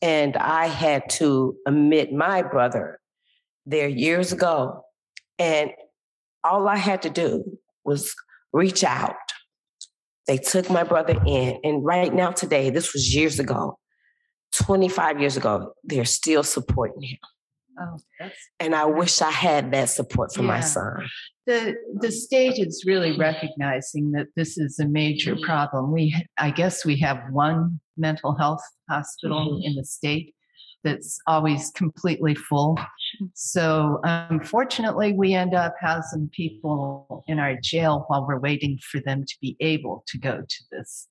And 0.02 0.36
I 0.38 0.68
had 0.68 1.10
to 1.12 1.56
admit 1.66 2.12
my 2.12 2.42
brother 2.42 3.00
there 3.66 3.88
years 3.88 4.32
ago. 4.32 4.84
And 5.38 5.72
all 6.44 6.68
I 6.68 6.78
had 6.78 7.02
to 7.04 7.10
do 7.10 7.44
was 7.86 8.14
reach 8.52 8.84
out. 8.84 9.16
They 10.28 10.38
took 10.38 10.70
my 10.70 10.84
brother 10.84 11.20
in. 11.26 11.60
And 11.64 11.84
right 11.84 12.14
now, 12.14 12.32
today, 12.32 12.70
this 12.70 12.94
was 12.94 13.16
years 13.16 13.40
ago, 13.40 13.80
25 14.54 15.20
years 15.20 15.38
ago, 15.38 15.74
they're 15.84 16.06
still 16.06 16.44
supporting 16.44 17.02
him. 17.02 17.18
Oh, 17.82 18.30
And 18.60 18.76
I 18.76 18.86
wish 18.86 19.22
I 19.22 19.32
had 19.32 19.72
that 19.72 19.90
support 19.90 20.34
for 20.34 20.44
my 20.44 20.60
son. 20.60 21.08
The, 21.46 21.76
the 22.02 22.12
state 22.12 22.60
is 22.60 22.84
really 22.86 23.18
recognizing 23.18 24.12
that 24.12 24.28
this 24.36 24.58
is 24.58 24.80
a 24.80 24.88
major 24.88 25.36
mm-hmm. 25.36 25.46
problem. 25.46 25.92
We, 25.92 26.16
I 26.38 26.52
guess 26.52 26.86
we 26.86 27.00
have 27.00 27.22
one 27.32 27.80
mental 27.98 28.36
health 28.36 28.62
hospital 28.90 29.54
mm-hmm. 29.54 29.68
in 29.68 29.76
the 29.76 29.86
state 29.86 30.36
that's 30.84 31.20
always 31.28 31.72
completely 31.72 32.36
full. 32.36 32.76
Mm-hmm. 32.76 33.26
So 33.34 34.00
unfortunately, 34.04 35.14
we 35.14 35.34
end 35.34 35.54
up 35.54 35.76
housing 35.80 36.30
people 36.36 37.24
in 37.28 37.40
our 37.40 37.56
jail 37.62 38.06
while 38.08 38.28
we're 38.28 38.40
waiting 38.40 38.78
for 38.92 39.00
them 39.02 39.24
to 39.26 39.36
be 39.42 39.56
able 39.60 40.04
to 40.08 40.18
go 40.18 40.42
to 40.48 40.64
this. 40.72 41.08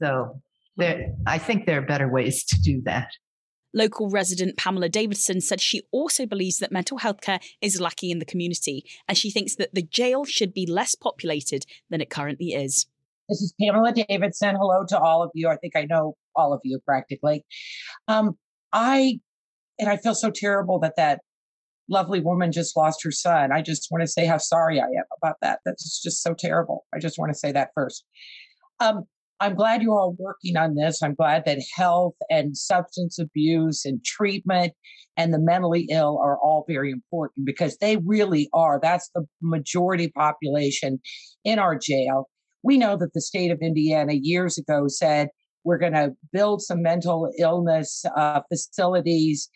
So 0.00 0.40
there, 0.76 1.12
I 1.26 1.38
think 1.38 1.66
there 1.66 1.78
are 1.78 1.86
better 1.86 2.08
ways 2.08 2.44
to 2.46 2.60
do 2.60 2.82
that. 2.86 3.10
Local 3.74 4.10
resident 4.10 4.56
Pamela 4.56 4.88
Davidson 4.88 5.40
said 5.40 5.60
she 5.60 5.82
also 5.92 6.26
believes 6.26 6.58
that 6.58 6.72
mental 6.72 6.98
health 6.98 7.20
care 7.20 7.40
is 7.60 7.80
lacking 7.80 8.10
in 8.10 8.18
the 8.18 8.24
community, 8.24 8.84
and 9.08 9.16
she 9.16 9.30
thinks 9.30 9.56
that 9.56 9.74
the 9.74 9.82
jail 9.82 10.24
should 10.24 10.52
be 10.52 10.66
less 10.66 10.94
populated 10.94 11.64
than 11.90 12.00
it 12.00 12.10
currently 12.10 12.52
is. 12.52 12.86
This 13.28 13.40
is 13.40 13.54
Pamela 13.60 13.92
Davidson. 13.92 14.56
Hello 14.56 14.84
to 14.88 14.98
all 14.98 15.22
of 15.22 15.30
you. 15.34 15.48
I 15.48 15.56
think 15.56 15.76
I 15.76 15.84
know 15.84 16.16
all 16.36 16.52
of 16.52 16.60
you 16.64 16.78
practically. 16.84 17.44
Um, 18.08 18.36
I 18.72 19.20
and 19.78 19.88
I 19.88 19.96
feel 19.96 20.14
so 20.14 20.30
terrible 20.30 20.78
that 20.80 20.96
that 20.96 21.20
lovely 21.88 22.20
woman 22.20 22.52
just 22.52 22.76
lost 22.76 23.02
her 23.04 23.10
son. 23.10 23.52
I 23.52 23.62
just 23.62 23.88
want 23.90 24.02
to 24.02 24.08
say 24.08 24.26
how 24.26 24.38
sorry 24.38 24.80
I 24.80 24.84
am 24.84 25.04
about 25.16 25.36
that. 25.42 25.60
That's 25.64 26.00
just 26.02 26.22
so 26.22 26.34
terrible. 26.34 26.84
I 26.94 26.98
just 26.98 27.18
want 27.18 27.32
to 27.32 27.38
say 27.38 27.52
that 27.52 27.70
first. 27.74 28.04
Um, 28.80 29.04
I'm 29.42 29.56
glad 29.56 29.82
you're 29.82 29.98
all 29.98 30.14
working 30.20 30.56
on 30.56 30.76
this. 30.76 31.02
I'm 31.02 31.16
glad 31.16 31.46
that 31.46 31.58
health 31.74 32.14
and 32.30 32.56
substance 32.56 33.18
abuse 33.18 33.84
and 33.84 34.02
treatment 34.04 34.72
and 35.16 35.34
the 35.34 35.40
mentally 35.40 35.88
ill 35.90 36.20
are 36.22 36.38
all 36.38 36.64
very 36.68 36.92
important 36.92 37.44
because 37.44 37.76
they 37.78 37.96
really 37.96 38.48
are. 38.54 38.78
That's 38.80 39.10
the 39.16 39.26
majority 39.42 40.12
population 40.12 41.00
in 41.44 41.58
our 41.58 41.76
jail. 41.76 42.28
We 42.62 42.78
know 42.78 42.96
that 42.96 43.14
the 43.14 43.20
state 43.20 43.50
of 43.50 43.58
Indiana 43.60 44.12
years 44.12 44.58
ago 44.58 44.84
said 44.86 45.28
we're 45.64 45.78
going 45.78 45.94
to 45.94 46.12
build 46.32 46.62
some 46.62 46.80
mental 46.80 47.28
illness 47.36 48.04
uh, 48.16 48.42
facilities 48.48 49.50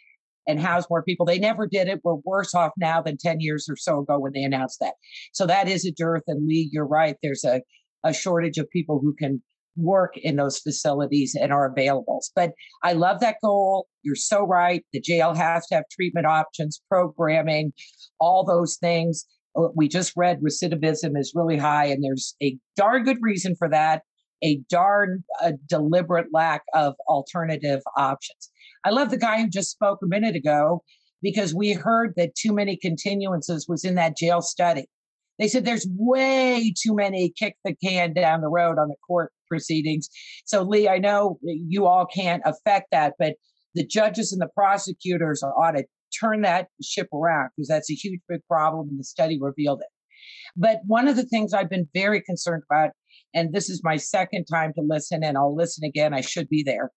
and 0.49 0.59
house 0.59 0.87
more 0.90 1.05
people. 1.05 1.27
They 1.27 1.38
never 1.38 1.68
did 1.68 1.87
it. 1.87 2.01
We're 2.03 2.16
worse 2.25 2.57
off 2.57 2.72
now 2.77 3.03
than 3.03 3.18
10 3.18 3.38
years 3.38 3.68
or 3.70 3.77
so 3.77 4.01
ago 4.01 4.18
when 4.18 4.33
they 4.33 4.42
announced 4.42 4.79
that. 4.81 4.94
So 5.33 5.46
that 5.46 5.68
is 5.68 5.87
a 5.87 5.92
dearth. 5.92 6.25
And 6.27 6.49
Lee, 6.49 6.70
you're 6.72 6.88
right. 6.88 7.14
There's 7.22 7.44
a, 7.44 7.62
a 8.03 8.12
shortage 8.12 8.59
of 8.59 8.68
people 8.70 8.99
who 9.01 9.14
can 9.14 9.40
work 9.77 10.17
in 10.17 10.37
those 10.37 10.59
facilities 10.59 11.37
and 11.41 11.53
are 11.53 11.71
available. 11.71 12.21
But 12.35 12.53
I 12.83 12.95
love 12.95 13.21
that 13.21 13.37
goal. 13.43 13.87
You're 14.03 14.15
so 14.15 14.45
right. 14.47 14.85
The 14.93 15.01
jail 15.01 15.35
has 15.35 15.67
to 15.69 15.77
have 15.77 15.85
treatment 15.91 16.27
options, 16.27 16.81
programming, 16.89 17.73
all 18.19 18.45
those 18.45 18.77
things. 18.77 19.25
Uh, 19.57 19.69
We 19.75 19.89
just 19.89 20.12
read 20.17 20.41
recidivism 20.41 21.19
is 21.19 21.33
really 21.35 21.59
high, 21.59 21.87
and 21.87 22.03
there's 22.03 22.35
a 22.43 22.57
darn 22.77 23.05
good 23.05 23.19
reason 23.21 23.55
for 23.57 23.69
that. 23.69 24.03
A 24.45 24.61
darn 24.69 25.25
uh, 25.43 25.53
deliberate 25.67 26.27
lack 26.33 26.62
of 26.75 26.95
alternative 27.09 27.81
options. 27.97 28.51
I 28.85 28.91
love 28.91 29.11
the 29.11 29.17
guy 29.17 29.41
who 29.41 29.49
just 29.49 29.71
spoke 29.71 30.01
a 30.03 30.07
minute 30.07 30.37
ago 30.37 30.83
because 31.23 31.55
we 31.55 31.73
heard 31.73 32.12
that 32.17 32.35
too 32.35 32.53
many 32.53 32.79
continuances 32.85 33.62
was 33.67 33.85
in 33.85 33.95
that 33.95 34.17
jail 34.17 34.43
study. 34.43 34.87
They 35.39 35.49
said 35.49 35.65
there's 35.65 35.87
way 35.97 36.73
too 36.81 36.95
many 36.95 37.33
kick 37.39 37.57
the 37.65 37.75
can 37.75 38.12
down 38.12 38.43
the 38.43 38.49
road 38.49 38.79
on 38.79 38.89
the 38.89 38.97
court 39.07 39.33
proceedings. 39.49 40.09
So, 40.45 40.63
Lee, 40.63 40.89
I 40.89 40.99
know 40.99 41.39
you 41.43 41.87
all 41.87 42.07
can't 42.07 42.43
affect 42.45 42.89
that, 42.93 43.15
but 43.19 43.35
the 43.75 43.87
judges 43.87 44.33
and 44.33 44.41
the 44.41 44.49
prosecutors 44.55 45.43
ought 45.43 45.73
to 45.73 45.85
turn 46.19 46.43
that 46.43 46.69
ship 46.83 47.09
around 47.13 47.51
because 47.57 47.69
that's 47.69 47.91
a 47.91 47.95
huge, 47.95 48.21
big 48.29 48.41
problem, 48.49 48.89
and 48.89 48.99
the 48.99 49.05
study 49.05 49.39
revealed 49.41 49.81
it. 49.81 49.89
But 50.57 50.81
one 50.87 51.09
of 51.09 51.17
the 51.17 51.25
things 51.25 51.53
I've 51.53 51.71
been 51.71 51.89
very 51.95 52.23
concerned 52.23 52.63
about, 52.71 52.91
and 53.35 53.53
this 53.53 53.69
is 53.69 53.83
my 53.85 53.97
second 53.97 54.47
time 54.47 54.73
to 54.75 54.83
listen, 54.87 55.23
and 55.23 55.37
I'll 55.37 55.55
listen 55.55 55.85
again, 55.85 56.15
I 56.15 56.23
should 56.23 56.49
be 56.49 56.63
there. 56.63 56.91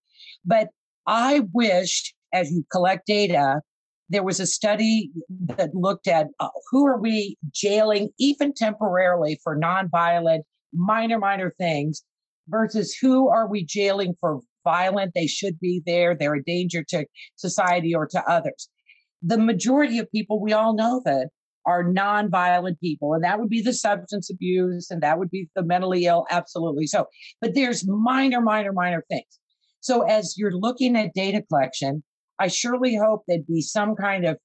But 0.46 0.70
I 1.06 1.42
wish, 1.54 2.14
as 2.34 2.52
you 2.52 2.64
collect 2.72 3.08
data, 3.08 3.62
there 4.10 4.24
was 4.24 4.40
a 4.40 4.48
study 4.48 5.12
that 5.48 5.74
looked 5.74 6.08
at 6.08 6.28
uh, 6.40 6.50
who 6.72 6.88
are 6.88 7.00
we 7.00 7.38
jailing, 7.52 8.10
even 8.20 8.54
temporarily, 8.54 9.40
for 9.44 9.60
nonviolent, 9.60 10.42
minor, 10.74 11.20
minor 11.20 11.54
things, 11.60 12.04
versus 12.50 12.96
who 13.00 13.30
are 13.30 13.48
we 13.48 13.64
jailing 13.64 14.16
for 14.20 14.40
violent. 14.64 15.14
They 15.16 15.28
should 15.28 15.60
be 15.60 15.82
there. 15.86 16.16
They're 16.16 16.36
a 16.36 16.44
danger 16.44 16.84
to 16.90 17.06
society 17.36 17.96
or 17.96 18.08
to 18.08 18.24
others. 18.30 18.70
The 19.22 19.38
majority 19.38 20.00
of 20.00 20.12
people, 20.12 20.42
we 20.42 20.54
all 20.54 20.76
know 20.76 21.02
that, 21.06 21.30
are 21.66 21.84
nonviolent 21.84 22.80
people, 22.80 23.14
and 23.14 23.24
that 23.24 23.40
would 23.40 23.50
be 23.50 23.62
the 23.62 23.74
substance 23.74 24.30
abuse, 24.30 24.90
and 24.90 25.04
that 25.04 25.20
would 25.20 25.30
be 25.30 25.48
the 25.56 25.64
mentally 25.64 26.06
ill, 26.06 26.26
absolutely 26.32 26.88
so. 26.88 27.06
But 27.42 27.54
there's 27.54 27.88
minor, 27.88 28.42
minor, 28.42 28.74
minor 28.74 29.06
things. 29.10 29.40
So 29.82 30.02
as 30.04 30.36
you're 30.38 30.58
looking 30.58 30.96
at 30.96 31.14
data 31.14 31.44
collection, 31.48 32.04
I 32.40 32.48
surely 32.48 32.96
hope 32.96 33.24
there'd 33.28 33.46
be 33.46 33.62
some 33.62 33.96
kind 33.96 34.26
of 34.26 34.40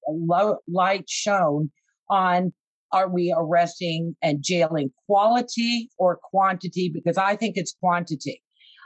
light 0.67 1.09
shown 1.09 1.71
on 2.09 2.53
are 2.95 3.09
we 3.09 3.35
arresting 3.37 4.15
and 4.21 4.41
jailing 4.41 4.89
quality 5.05 5.89
or 5.97 6.17
quantity? 6.31 6.89
Because 6.93 7.17
I 7.17 7.35
think 7.35 7.57
it's 7.57 7.75
quantity. 7.77 8.41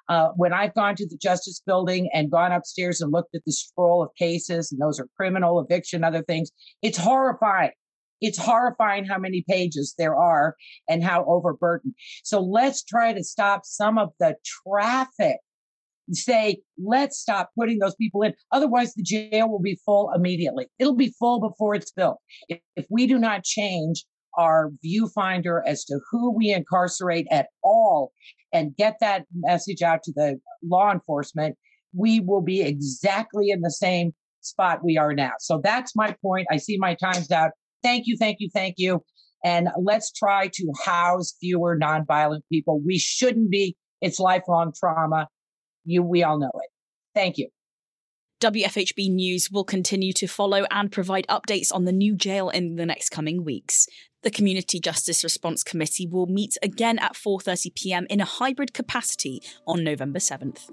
Uh, 0.09 0.29
when 0.35 0.51
I've 0.51 0.73
gone 0.73 0.95
to 0.95 1.07
the 1.07 1.19
Justice 1.21 1.61
Building 1.63 2.09
and 2.11 2.31
gone 2.31 2.51
upstairs 2.51 3.01
and 3.01 3.13
looked 3.13 3.35
at 3.35 3.41
the 3.45 3.51
scroll 3.51 4.01
of 4.01 4.09
cases, 4.17 4.71
and 4.71 4.81
those 4.81 4.99
are 4.99 5.07
criminal, 5.15 5.59
eviction, 5.59 6.03
other 6.03 6.23
things, 6.23 6.49
it's 6.81 6.97
horrifying. 6.97 7.69
It's 8.19 8.39
horrifying 8.39 9.05
how 9.05 9.19
many 9.19 9.45
pages 9.47 9.93
there 9.99 10.15
are 10.15 10.55
and 10.89 11.03
how 11.03 11.23
overburdened. 11.25 11.93
So 12.23 12.41
let's 12.41 12.83
try 12.83 13.13
to 13.13 13.23
stop 13.23 13.61
some 13.63 13.99
of 13.99 14.09
the 14.19 14.35
traffic 14.43 15.37
say, 16.15 16.61
let's 16.83 17.19
stop 17.19 17.49
putting 17.57 17.79
those 17.79 17.95
people 17.95 18.21
in. 18.21 18.33
Otherwise, 18.51 18.93
the 18.93 19.03
jail 19.03 19.49
will 19.49 19.61
be 19.61 19.79
full 19.85 20.11
immediately. 20.15 20.67
It'll 20.79 20.95
be 20.95 21.13
full 21.19 21.39
before 21.39 21.75
it's 21.75 21.91
built. 21.91 22.17
If, 22.47 22.59
if 22.75 22.85
we 22.89 23.07
do 23.07 23.17
not 23.17 23.43
change 23.43 24.05
our 24.37 24.71
viewfinder 24.85 25.61
as 25.65 25.83
to 25.85 25.99
who 26.11 26.31
we 26.35 26.51
incarcerate 26.51 27.27
at 27.31 27.47
all 27.63 28.11
and 28.53 28.75
get 28.75 28.97
that 29.01 29.25
message 29.33 29.81
out 29.81 30.03
to 30.03 30.13
the 30.15 30.39
law 30.63 30.91
enforcement, 30.91 31.55
we 31.95 32.19
will 32.19 32.41
be 32.41 32.61
exactly 32.61 33.49
in 33.49 33.61
the 33.61 33.71
same 33.71 34.13
spot 34.41 34.83
we 34.83 34.97
are 34.97 35.13
now. 35.13 35.31
So 35.39 35.59
that's 35.63 35.95
my 35.95 36.15
point. 36.21 36.47
I 36.51 36.57
see 36.57 36.77
my 36.77 36.95
time's 36.95 37.31
out. 37.31 37.51
Thank 37.83 38.07
you, 38.07 38.17
thank 38.17 38.37
you, 38.39 38.49
thank 38.53 38.75
you. 38.77 39.03
And 39.43 39.69
let's 39.81 40.11
try 40.11 40.49
to 40.53 40.73
house 40.83 41.33
fewer 41.39 41.77
nonviolent 41.77 42.41
people. 42.51 42.81
We 42.85 42.99
shouldn't 42.99 43.49
be. 43.49 43.75
It's 44.01 44.19
lifelong 44.19 44.73
trauma 44.77 45.27
you 45.89 46.04
we 46.04 46.23
all 46.23 46.38
know 46.38 46.52
it. 46.54 46.69
Thank 47.13 47.38
you. 47.38 47.49
WFHB 48.41 49.12
News 49.12 49.49
will 49.52 49.65
continue 49.65 50.13
to 50.13 50.25
follow 50.25 50.65
and 50.71 50.89
provide 50.91 51.28
updates 51.28 51.73
on 51.73 51.84
the 51.84 51.91
new 51.91 52.15
jail 52.15 52.49
in 52.49 52.78
the 52.78 52.86
next 52.86 53.10
coming 53.10 53.43
weeks. 53.43 53.86
The 54.23 54.32
Community 54.32 54.80
Justice 54.80 55.23
Response 55.23 55.63
Committee 55.63 56.08
will 56.08 56.25
meet 56.25 56.58
again 56.63 56.99
at 56.99 57.15
4:30 57.15 57.75
p.m. 57.75 58.08
in 58.10 58.21
a 58.21 58.25
hybrid 58.25 58.73
capacity 58.73 59.41
on 59.67 59.84
November 59.84 60.19
7th. 60.19 60.69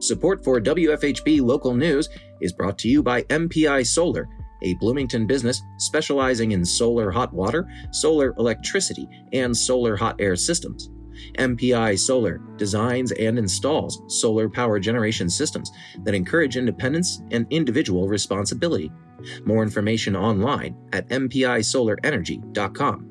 Support 0.00 0.42
for 0.42 0.60
WFHB 0.60 1.40
local 1.40 1.74
news 1.74 2.08
is 2.40 2.52
brought 2.52 2.78
to 2.78 2.88
you 2.88 3.02
by 3.02 3.22
MPI 3.24 3.86
Solar, 3.86 4.26
a 4.62 4.74
Bloomington 4.74 5.26
business 5.26 5.62
specializing 5.78 6.52
in 6.52 6.64
solar 6.64 7.10
hot 7.10 7.32
water, 7.32 7.68
solar 7.92 8.34
electricity, 8.38 9.08
and 9.32 9.56
solar 9.56 9.96
hot 9.96 10.16
air 10.18 10.36
systems. 10.36 10.90
MPI 11.38 11.98
Solar 11.98 12.38
designs 12.56 13.12
and 13.12 13.38
installs 13.38 14.02
solar 14.08 14.48
power 14.48 14.80
generation 14.80 15.28
systems 15.28 15.70
that 16.04 16.14
encourage 16.14 16.56
independence 16.56 17.20
and 17.30 17.46
individual 17.50 18.08
responsibility. 18.08 18.90
More 19.44 19.62
information 19.62 20.16
online 20.16 20.74
at 20.92 21.06
mpisolarenergy.com. 21.08 23.06